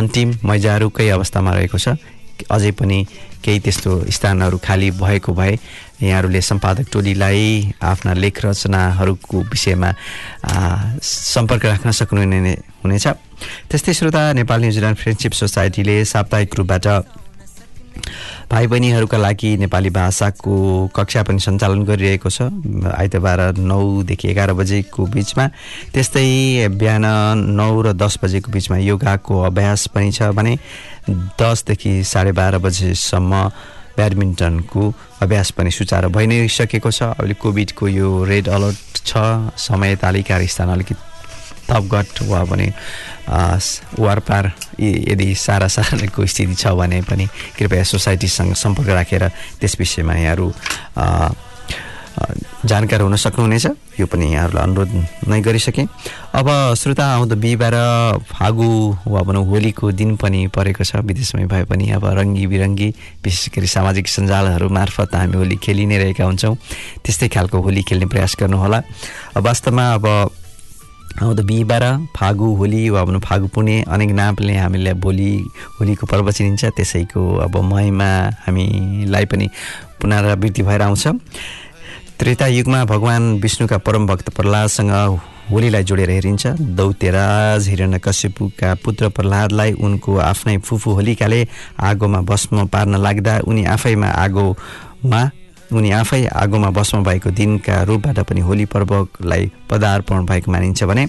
अन्तिम 0.00 0.28
मैजारुकै 0.48 1.08
अवस्थामा 1.12 1.50
रहेको 1.60 1.76
छ। 1.76 2.00
अझै 2.48 2.70
पनि 2.72 3.04
केही 3.44 3.58
त्यस्तो 3.60 3.90
स्थानहरू 4.10 4.58
खाली 4.64 4.90
भएको 4.96 5.32
भए 5.34 5.58
यहाँहरूले 6.02 6.40
सम्पादक 6.40 6.86
टोलीलाई 6.92 7.72
आफ्ना 7.82 8.12
लेख 8.14 8.44
रचनाहरूको 8.44 9.36
विषयमा 9.52 9.90
सम्पर्क 11.02 11.64
राख्न 11.64 11.90
सक्नुहुने 11.90 12.52
हुनेछ। 12.84 13.06
त्यस्तै 13.70 13.92
श्रोता 13.94 14.32
नेपाल 14.32 14.60
न्युजिल्यान्ड 14.60 14.98
फ्रेन्डसिप 14.98 15.32
सोसाइटीले 15.32 16.04
साप्ताहिक 16.04 16.54
रूपबाट 16.56 16.86
भाइ 18.50 18.66
बहिनीहरूका 18.66 19.18
लागि 19.18 19.56
नेपाली 19.56 19.90
भाषाको 19.90 20.54
कक्षा 20.96 21.22
पनि 21.22 21.40
सञ्चालन 21.40 21.82
गरिरहेको 21.84 22.30
छ। 22.30 22.42
आइतबार 22.96 23.40
नौदेखि 23.58 24.28
एघार 24.28 24.52
बजेको 24.52 25.06
बिचमा 25.06 25.46
त्यस्तै 25.94 26.68
बिहान 26.74 27.06
नौ 27.54 27.70
र 27.82 27.92
दस 27.92 28.18
बजेको 28.22 28.52
बिचमा 28.52 28.76
योगाको 28.78 29.42
अभ्यास 29.42 29.86
पनि 29.94 30.10
छ 30.10 30.34
भने 30.34 30.56
दसदेखि 31.08 31.92
साढे 32.04 32.32
बाह्र 32.32 32.58
बजेसम्म 32.58 33.32
ब्याडमिन्टनको 33.96 34.82
अभ्यास 35.22 35.50
पनि 35.56 35.70
सुचारू 35.70 36.08
भइ 36.08 36.26
नै 36.26 36.48
सकेको 36.48 36.90
छ। 36.90 37.02
अहिले 37.16 37.34
कोभिडको 37.34 37.88
यो 37.88 38.08
रेड 38.24 38.48
अलर्ट 38.48 39.04
छ। 39.06 39.12
समय 39.58 39.96
तालिका 40.02 40.38
स्थान 40.46 40.68
अलिकति 40.70 40.94
थपघट 41.70 42.22
वा 42.26 42.42
भने 42.44 42.66
वारपार 43.98 44.44
यदि 44.80 45.34
सारा 45.34 45.68
साराको 45.68 46.26
स्थिति 46.26 46.54
छ 46.54 46.74
भने 46.74 47.00
पनि 47.06 47.26
कृपया 47.58 47.82
सोसाइटीसँग 47.86 48.54
सम्पर्क 48.54 48.88
राखेर 48.88 49.28
त्यस 49.60 49.76
विषयमा 49.78 50.14
यहाँहरू 50.14 50.46
जानकार 52.66 53.00
हुन 53.00 53.16
सक्नुहुनेछ। 53.16 53.66
यो 54.00 54.06
पनि 54.06 54.26
यहाँहरूलाई 54.32 54.64
अनुरोध 54.64 54.90
नै 55.28 55.40
गरिसकेँ। 55.40 55.86
अब 56.36 56.48
श्रोता 56.76 57.04
आउँदो 57.16 57.36
बिहिबार 57.36 57.74
फागु 58.28 58.68
वा 59.08 59.20
भनौँ 59.24 59.44
होलीको 59.48 59.92
दिन 59.92 60.16
पनि 60.16 60.46
परेको 60.52 60.84
छ। 60.84 61.00
विदेशमै 61.00 61.46
भए 61.48 61.64
पनि 61.64 61.90
अब 61.96 62.04
रङ्गी 62.04 62.46
बिरङ्गी 62.46 62.88
विशेष 63.24 63.48
गरी 63.56 63.66
सामाजिक 63.66 64.08
सञ्जालहरू 64.08 64.68
मार्फत 64.68 65.14
हामी 65.14 65.36
होली 65.36 65.56
खेलि 65.56 65.86
नै 65.86 65.98
रहेका 65.98 66.24
हुन्छौँ। 66.24 66.54
त्यस्तै 67.04 67.28
खालको 67.28 67.56
होली 67.60 67.82
खेल्ने 67.88 68.06
प्रयास 68.06 68.36
गर्नुहोला। 68.40 68.78
वास्तवमा 69.40 69.84
अब 69.94 70.06
आउँदो 71.10 71.42
बिहिबार 71.42 71.84
फागु 72.16 72.46
होली 72.54 72.88
वा 72.94 73.04
भनौँ 73.04 73.20
फागु 73.20 73.46
पुर्णे 73.50 73.82
अनेक 73.88 74.10
नामले 74.14 74.54
हामीलाई 74.56 74.94
भोलि 74.94 75.30
होलीको 75.80 76.06
पर्व 76.06 76.30
चिनिन्छ। 76.30 76.64
त्यसैको 76.76 77.20
अब 77.44 77.56
महीमा 77.56 78.10
हामीलाई 78.46 79.24
पनि 79.26 79.46
पुनरावृत्ति 80.00 80.62
भएर 80.62 80.82
आउँछ। 80.82 81.04
त्रेता 82.20 82.46
युगमा 82.46 82.84
भगवान् 82.84 83.40
विष्णुका 83.40 83.76
परम 83.80 84.06
भक्त 84.06 84.28
प्रह्लादसँग 84.36 84.90
होलीलाई 85.50 85.84
जोडेर 85.88 86.10
हेरिन्छ। 86.10 86.46
दौतेराज 86.76 87.68
हिरण्यकश्यपुका 87.68 88.74
पुत्र 88.84 89.08
प्रह्लादलाई 89.08 89.72
उनको 89.80 90.16
आफ्नै 90.20 90.56
फुफू 90.60 90.90
होलिकाले 91.00 91.40
आगोमा 91.80 92.20
भस्म 92.28 92.66
पार्न 92.68 93.00
लाग्दा 93.00 93.38
उनी 93.48 93.64
आफैमा 93.72 94.08
आगोमा 94.24 95.22
उनी 95.72 95.90
आफै 96.00 96.24
आगोमा 96.44 96.70
भस्म 96.76 97.02
भएको 97.08 97.30
दिनका 97.40 97.82
रूपबाट 97.88 98.18
पनि 98.28 98.40
होली 98.44 98.64
पर्वलाई 98.68 99.50
पदार्पण 99.70 100.26
भएको 100.28 100.52
मानिन्छ 100.52 100.84
भने 100.84 101.06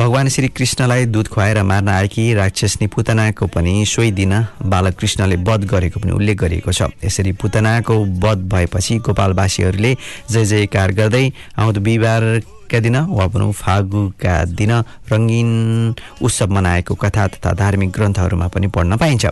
भगवान् 0.00 0.28
श्री 0.32 0.48
कृष्णलाई 0.48 1.04
दुध 1.06 1.28
खुवाएर 1.28 1.62
मार्न 1.62 1.88
आएकी 1.88 2.22
राक्षसनी 2.34 2.86
पुतनाको 2.88 3.46
पनि 3.52 3.84
सोही 3.84 4.10
दिन 4.16 4.32
बालकृष्णले 4.64 5.36
वध 5.44 5.64
गरेको 5.68 6.00
पनि 6.00 6.12
उल्लेख 6.16 6.36
गरिएको 6.40 6.72
छ। 6.72 6.88
यसरी 7.04 7.32
पुतनाको 7.36 7.94
वध 8.24 8.48
भएपछि 8.48 8.96
गोपालवासीहरूले 9.04 9.92
जय 10.30 10.44
जयकार 10.44 10.92
गर्दै 10.96 11.24
आउँदो 11.52 11.80
बिहिबारका 11.84 12.80
दिन 12.80 12.96
वा 13.12 13.26
भनौँ 13.28 13.52
फागुका 13.52 14.56
दिन 14.56 14.72
रङ्गीन 15.12 15.50
उत्सव 16.16 16.48
मनाएको 16.48 16.94
कथा 16.96 17.26
तथा 17.36 17.52
धार्मिक 17.60 17.90
ग्रन्थहरूमा 17.92 18.48
पनि 18.48 18.66
पढ्न 18.72 18.96
पाइन्छ। 18.96 19.26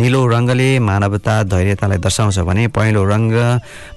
निलो 0.00 0.26
रङ्गले 0.26 0.68
मानवता 0.88 1.42
धैर्यतालाई 1.52 1.98
दर्शाउँछ 2.00 2.38
भने 2.48 2.68
पहेँलो 2.72 3.04
रङ्ग 3.04 3.34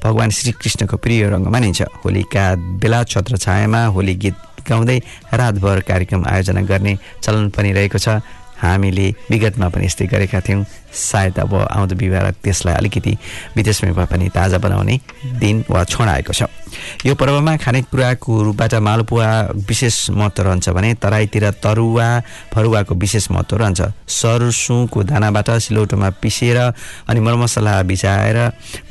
भगवान् 0.04 0.36
श्रीकृष्णको 0.36 0.98
प्रिय 0.98 1.30
रङ्ग 1.32 1.48
मानिन्छ। 1.48 1.82
होलीका 2.04 2.56
बेला 2.84 3.04
छत्र 3.08 3.38
छायामा 3.38 3.86
होली 3.96 4.16
गीत 4.20 4.51
गाउँदै 4.68 4.98
रातभर 5.34 5.80
कार्यक्रम 5.90 6.22
आयोजना 6.28 6.62
गर्ने 6.62 6.94
चलन 7.24 7.50
पनि 7.56 7.72
रहेको 7.72 7.98
छ। 7.98 8.22
हामीले 8.62 9.08
विगतमा 9.30 9.68
पनि 9.70 9.86
यस्तै 9.86 10.06
गरेका 10.08 10.40
थियौँ। 10.42 10.66
सायद 10.92 11.40
अब 11.40 11.54
आउँदो 11.72 11.96
बिहिबार 11.96 12.32
त्यसलाई 12.44 12.76
अलिकति 12.76 13.18
विदेशमै 13.56 13.92
भए 13.92 14.06
पनि 14.06 14.30
ताजा 14.30 14.58
बनाउने 14.58 15.00
दिन 15.40 15.64
वा 15.70 15.84
क्षण 15.84 16.08
आएको 16.10 16.34
छ। 16.34 16.44
यो 17.06 17.16
पर्वमा 17.16 17.56
खानेकुराको 17.58 18.32
रूपबाट 18.44 18.74
मालपुवा 18.84 19.28
विशेष 19.68 20.10
महत्त्व 20.12 20.44
रहन्छ 20.44 20.70
भने 20.70 20.94
तराईतिर 21.00 21.50
तरुवा 21.64 22.08
फरुवाको 22.54 22.96
विशेष 22.96 23.32
महत्त्व 23.32 23.58
रहन्छ। 23.58 23.82
सरसुको 24.12 25.04
दानाबाट 25.04 25.50
सिलौटोमा 25.64 26.10
पिसेर 26.22 26.58
अनि 27.08 27.20
मरमसला 27.20 27.82
बिसाएर 27.84 28.38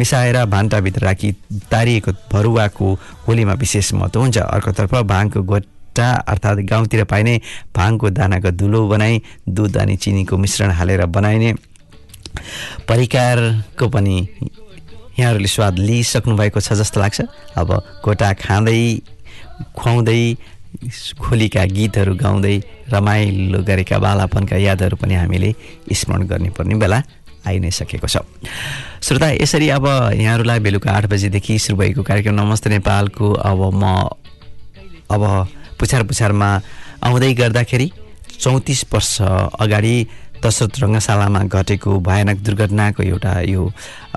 मिसाएर 0.00 0.44
भान्टाभित्र 0.46 1.04
राखी 1.04 1.32
तारिएको 1.70 2.12
भरुवाको 2.32 2.86
होलीमा 3.28 3.54
विशेष 3.60 3.92
महत्त्व 3.94 4.20
हुन्छ। 4.20 4.38
अर्कोतर्फ 4.38 4.94
भाङको 5.04 5.40
गोटा 5.90 6.10
अर्थात् 6.22 6.60
गाउँतिर 6.70 7.02
पाइने 7.04 7.40
भाङको 7.74 8.10
दानाको 8.14 8.50
धुलो 8.54 8.86
बनाई 8.88 9.22
दुध 9.42 9.76
अनि 9.76 9.96
चिनीको 9.98 10.36
मिश्रण 10.38 10.70
हालेर 10.70 11.04
बनाइने 11.10 11.52
परिकारको 12.86 13.88
पनि 13.90 14.16
यहाँहरूले 15.18 15.48
स्वाद 15.50 15.78
लिइसक्नु 15.82 16.36
भएको 16.38 16.60
छ 16.62 16.78
जस्तो 16.78 17.00
लाग्छ। 17.00 17.20
अब 17.58 17.68
गोटा 18.06 18.32
खाँदै 18.38 19.02
खुवाउँदै 19.74 20.22
खोलीका 21.18 21.64
गीतहरू 21.66 22.14
गाउँदै 22.14 22.56
रमाइलो 22.86 23.58
गरेका 23.66 23.98
बालापनका 23.98 24.56
यादहरू 24.56 24.96
पनि 24.96 25.14
हामीले 25.18 25.50
स्मरण 25.90 26.22
गर्ने 26.30 26.50
पर्ने 26.54 26.74
बेला 26.78 27.02
आइ 27.50 27.58
नै 27.58 27.70
सकेको 27.74 28.06
छ। 28.06 28.22
श्रोता 29.02 29.42
यसरी 29.42 29.68
अब 29.74 29.86
यहाँहरूलाई 30.14 30.60
बेलुका 30.62 30.90
आठ 30.92 31.10
बजीदेखि 31.10 31.58
सुरु 31.58 31.76
भएको 31.82 32.02
कार्यक्रम 32.06 32.38
नमस्ते 32.38 32.70
नेपालको 32.78 33.32
अब 33.42 33.60
म 33.74 34.06
अब 35.10 35.22
पुछार 35.80 36.02
पुछारमा 36.04 36.48
आउँदै 37.02 37.32
गर्दाखेरि 37.40 37.90
चौतिस 38.40 38.84
वर्ष 38.92 39.12
अगाडि 39.64 39.94
दशरथ 40.40 40.74
रङ्गशालामा 40.80 41.40
घटेको 41.52 41.90
भयानक 42.00 42.38
दुर्घटनाको 42.40 43.02
एउटा 43.02 43.32
यो 43.52 43.62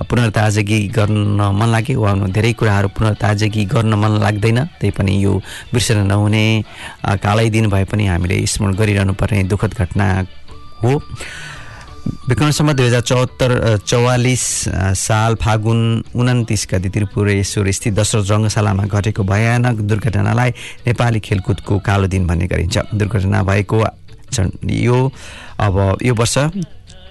पुनर्ताजगी 0.07 0.79
गर्न 0.95 1.51
मन 1.59 1.69
लाग्यो। 1.75 1.99
वा 1.99 2.11
धेरै 2.31 2.51
कुराहरू 2.59 2.87
पुनर्ताजगी 2.95 3.63
गर्न 3.73 3.93
मन 3.99 4.11
लाग्दैन 4.23 4.59
त्यही 4.79 4.91
पनि 4.95 5.13
यो 5.23 5.33
बिर्सन 5.73 6.07
नहुने 6.07 6.45
कालै 7.19 7.49
दिन 7.55 7.67
भए 7.67 7.83
पनि 7.91 8.07
हामीले 8.07 8.39
स्मरण 8.47 8.73
गरिरहनु 8.79 9.13
पर्ने 9.19 9.43
दुःखद 9.51 9.73
घटना 9.75 10.07
हो। 10.83 10.91
विक्रमसम्म 12.03 12.71
दुई 12.73 12.85
हजार 12.85 13.01
चौहत्तर 13.01 13.51
चौवालिस 13.87 14.41
साल 14.99 15.35
फागुन 15.39 16.03
उन्तिस 16.13 16.67
गति 16.71 16.89
त्रिपुरेश्वर 16.89 17.71
स्थित 17.71 17.93
दशरथ 17.95 18.31
रङ्गशालामा 18.31 18.83
घटेको 18.91 19.23
भयानक 19.23 19.79
दुर्घटनालाई 19.87 20.49
नेपाली 20.83 21.19
खेलकुदको 21.23 21.79
कालो 21.79 22.07
दिन 22.11 22.27
भन्ने 22.27 22.47
गरिन्छ। 22.51 22.77
दुर्घटना 22.99 23.43
भएको 23.43 23.79
यो 24.83 24.99
अब 25.63 25.75
यो 26.03 26.13
वर्ष 26.13 26.37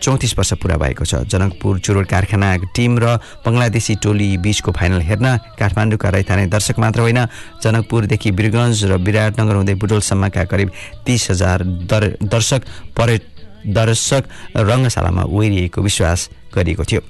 चौतिस 0.02 0.37
वर्ष 0.38 0.52
पुरा 0.61 0.76
भएको 0.76 1.05
छ। 1.05 1.14
जनकपुर 1.24 1.78
चुरोट 1.78 2.07
कारखाना 2.11 2.57
टिम 2.76 2.98
र 2.98 3.16
बङ्गलादेशी 3.46 3.94
टोली 4.02 4.37
बिचको 4.44 4.72
फाइनल 4.74 5.00
हेर्न 5.09 5.26
काठमाडौँका 5.59 6.09
रैथाने 6.11 6.46
दर्शक 6.52 6.78
मात्र 6.83 7.00
होइन 7.00 7.20
जनकपुरदेखि 7.62 8.31
वीरगञ्ज 8.31 8.85
र 8.85 8.96
विराटनगर 8.98 9.55
हुँदै 9.57 9.74
बुटोलसम्मका 9.78 10.44
करिब 10.52 10.70
तिस 11.07 11.31
हजार 11.31 11.62
दर 11.87 12.02
दर्शक 12.18 12.61
पर्यट 12.98 13.22
दर्शक 13.68 14.22
रङ्गशालामा 14.57 15.22
ओरिएको 15.22 15.83
विश्वास 15.83 16.29
गरिएको 16.55 16.85
थियो। 16.85 17.01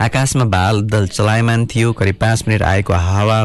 आकाशमा 0.00 0.44
बादल 0.46 1.06
चलायमान 1.08 1.66
थियो 1.66 1.92
करिब 1.92 2.16
पाँच 2.20 2.44
मिनट 2.48 2.62
आएको 2.62 2.92
हावा 2.92 3.40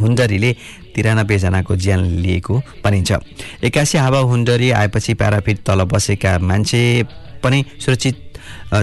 हुन्डरीले 0.00 0.52
तिरानब्बेजनाको 0.94 1.76
ज्यान 1.76 2.04
लिएको 2.20 2.54
भनिन्छ। 2.84 3.12
एक्कासी 3.64 3.98
हावा 3.98 4.18
हुन्डरी 4.30 4.70
आएपछि 4.72 5.14
प्याराफिट 5.14 5.58
तल 5.66 5.84
बसेका 5.84 6.38
मान्छे 6.40 6.82
पनि 7.42 7.64
सुरक्षित 7.80 8.20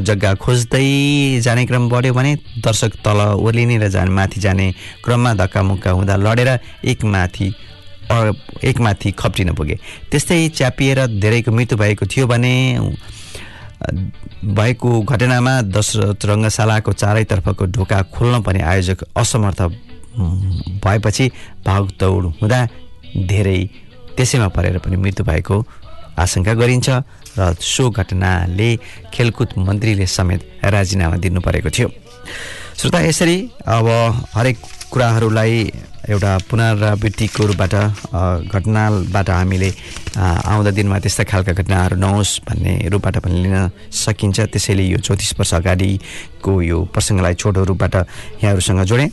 जग्गा 0.01 0.34
खोज्दै 0.36 1.39
जाने 1.41 1.65
क्रम 1.65 1.89
बढ्यो 1.89 2.13
भने 2.13 2.36
दर्शक 2.65 2.95
तल 3.06 3.19
ओर्लिने 3.38 3.77
र 3.77 3.88
जाने 3.89 4.12
माथि 4.12 4.39
जाने 4.39 4.71
क्रममा 5.06 5.34
धक्कामुक्का 5.36 5.91
हुँदा 5.91 6.15
लडेर 6.15 6.49
एक 6.86 7.04
माथि 7.06 7.54
एकमाथि 8.63 9.12
खप्टिन 9.12 9.54
पुगे। 9.54 9.76
त्यस्तै 10.12 10.47
च्यापिएर 10.58 11.00
धेरैको 11.19 11.52
मृत्यु 11.52 11.78
भएको 11.78 12.06
थियो 12.06 12.28
भने 12.28 12.54
भएको 14.58 14.89
घटनामा 15.02 15.54
दशरथ 15.74 16.26
रङ्गशालाको 16.26 16.91
चारैतर्फको 16.93 17.65
ढोका 17.76 18.02
खोल्न 18.13 18.41
पनि 18.45 18.60
आयोजक 18.62 19.00
असमर्थ 19.17 19.62
भएपछि 20.84 21.26
भागदौड 21.65 22.24
हुँदा 22.41 22.60
धेरै 23.32 23.60
त्यसैमा 24.17 24.47
परेर 24.56 24.78
पनि 24.84 24.95
मृत्यु 24.97 25.26
भएको 25.26 25.56
आशंका 26.19 26.54
गरिन्छ 26.54 26.89
र 27.38 27.56
सो 27.58 27.89
घटनाले 27.89 28.69
खेलकुद 29.13 29.50
मन्त्रीले 29.58 30.06
समेत 30.08 30.41
राजीनामा 30.63 31.15
दिनु 31.24 31.41
परेको 31.41 31.69
थियो। 31.71 31.88
श्रोता 32.78 33.00
यसरी 33.02 33.38
अब 33.65 33.88
हरेक 34.36 34.58
कुराहरूलाई 34.91 35.56
एउटा 36.12 36.32
पुनरावृत्तिको 36.51 37.43
रूपबाट 37.47 37.73
घटनाबाट 38.51 39.30
हामीले 39.30 39.69
आउँदा 40.19 40.71
दिनमा 40.75 40.99
त्यस्ता 40.99 41.23
खालका 41.32 41.54
घटनाहरू 41.56 41.95
नहोस् 41.95 42.43
भन्ने 42.43 42.91
रूपबाट 42.91 43.15
पनि 43.23 43.38
लिन 43.39 43.56
सकिन्छ। 43.88 44.51
त्यसैले 44.51 44.84
यो 44.91 44.99
चौतिस 44.99 45.32
वर्ष 45.39 45.54
अगाडिको 45.63 46.51
यो 46.62 46.77
प्रसङ्गलाई 46.91 47.34
छोटो 47.39 47.63
रूपबाट 47.63 47.95
यहाँहरूसँग 48.43 48.84
जोडेँ। 48.84 49.10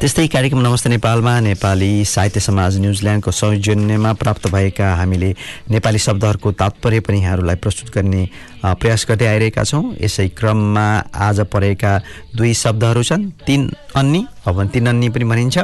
त्यस्तै 0.00 0.26
कार्यक्रम 0.28 0.60
नमस्ते 0.60 0.88
नेपालमा 0.90 1.32
नेपाली 1.40 2.04
साहित्य 2.04 2.40
समाज 2.40 2.78
न्युजिल्यान्डको 2.80 3.30
सौजन्यमा 3.30 4.12
प्राप्त 4.12 4.44
भएका 4.52 4.88
हामीले 4.94 5.30
नेपाली 5.70 5.98
शब्दहरूको 5.98 6.52
तात्पर्य 6.52 7.00
पनि 7.00 7.18
यहाँहरूलाई 7.20 7.56
प्रस्तुत 7.56 7.88
गर्ने 7.94 8.22
प्रयास 8.62 9.06
गर्दै 9.08 9.26
आइरहेका 9.26 9.62
छौँ। 9.64 9.84
यसै 10.00 10.28
क्रममा 10.38 10.86
आज 11.16 11.40
परेका 11.52 11.92
दुई 12.36 12.52
शब्दहरू 12.54 13.02
छन्। 13.02 13.30
तिन 13.46 13.70
अन्नी 13.96 14.20
अब 14.46 14.56
तिन 14.72 14.86
अन्नी 14.86 15.08
पनि 15.08 15.24
भनिन्छ। 15.24 15.56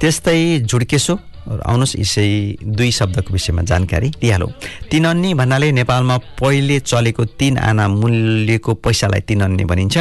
त्यस्तै 0.00 0.68
जुड्केसो 0.68 1.14
आउनुहोस् 1.42 1.96
यसै 1.96 2.28
दुई 2.62 2.90
शब्दको 2.90 3.32
विषयमा 3.32 3.62
जानकारी 3.62 4.08
दिइहालौँ। 4.20 4.50
तिन 4.90 5.04
भन्नाले 5.34 5.72
नेपालमा 5.72 6.16
पहिले 6.40 6.78
चलेको 6.80 7.24
तिन 7.38 7.58
आना 7.58 7.88
मूल्यको 7.88 8.74
पैसालाई 8.74 9.20
तिन 9.20 9.40
अन्नी 9.40 9.64
भनिन्छ। 9.64 9.98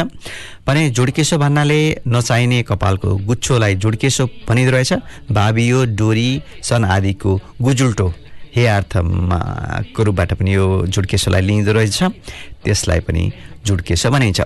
भने 0.67 0.89
जुड्केसो 0.89 1.37
भन्नाले 1.37 1.79
नचाहिने 2.07 2.61
कपालको 2.63 3.15
गुच्छोलाई 3.25 3.75
जुड्केसो 3.75 4.25
भनिँदो 4.47 4.71
रहेछ। 4.71 4.93
भावियो 5.31 5.85
डोरी 5.97 6.29
सन 6.61 6.85
आदिको 6.85 7.39
गुजुल्टो। 7.61 8.07
हे 8.55 8.65
अर्थमा 8.67 9.39
को 9.95 10.03
रूपबाट 10.03 10.33
पनि 10.35 10.53
यो 10.53 10.85
जुड्केसोलाई 10.87 11.41
लिइँदो 11.41 11.71
रहेछ। 11.71 12.03
त्यसलाई 12.63 12.99
पनि 12.99 13.31
जुड्केसो 13.65 14.09
भनिन्छ। 14.11 14.41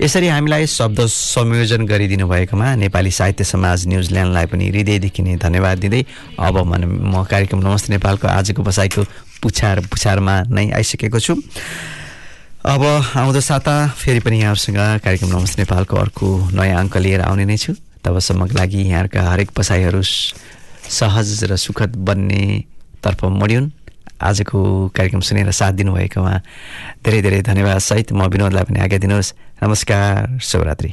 यसरी 0.00 0.28
हामीलाई 0.28 0.66
शब्द 0.66 1.00
संयोजन 1.06 1.86
गरिदिनु 1.86 2.26
भएकोमा 2.28 2.74
नेपाली 2.74 3.10
साहित्य 3.10 3.44
समाज 3.44 3.86
न्युजिल्यान्डलाई 3.88 4.46
पनि 4.46 4.68
हृदयदेखि 4.68 5.22
नै 5.22 5.36
धन्यवाद 5.36 5.78
दिँदै 5.78 6.02
अब 6.38 6.56
मन 6.64 6.82
म 6.86 7.24
कार्यक्रम 7.28 7.60
नमस्ते 7.60 7.92
नेपालको 7.92 8.28
आजको 8.28 8.62
बसाइको 8.62 9.04
पुछार 9.42 9.80
पुछारमा 9.90 10.34
नै 10.48 10.70
आइसकेको 10.70 11.18
छु। 11.20 11.34
अब 12.64 12.82
आउँदो 13.16 13.40
साता 13.40 13.74
फेरि 13.98 14.20
पनि 14.20 14.40
यहाँहरूसँग 14.40 14.80
कार्यक्रम 15.04 15.30
नमस्ते 15.36 15.62
नेपालको 15.62 15.96
अर्को 15.96 16.26
नयाँ 16.54 16.80
अङ्क 16.80 16.96
लिएर 16.96 17.20
आउने 17.28 17.44
नै 17.44 17.56
छु। 17.56 17.74
तबसम्मको 18.04 18.56
लागि 18.56 18.80
यहाँहरूका 18.88 19.20
हरेक 19.20 19.50
बसाइहरू 19.52 20.00
सहज 20.00 21.44
र 21.44 21.56
सुखद 21.56 21.96
बन्ने 22.08 22.69
तर्फ 23.04 23.24
मोडियुन् 23.24 23.68
आजको 24.20 24.60
कार्यक्रम 24.96 25.20
सुनेर 25.20 25.50
साथ 25.50 25.72
दिनुभएकोमा 25.80 26.34
धेरै 27.04 27.20
धेरै 27.22 27.40
धन्यवाद 27.42 27.78
सहित 27.80 28.12
म 28.12 28.28
विनोदलाई 28.28 28.64
पनि 28.68 28.78
आज्ञा 28.80 28.98
दिनुहोस्। 28.98 29.34
नमस्कार 29.62 30.38
शुभरात्रि। 30.40 30.92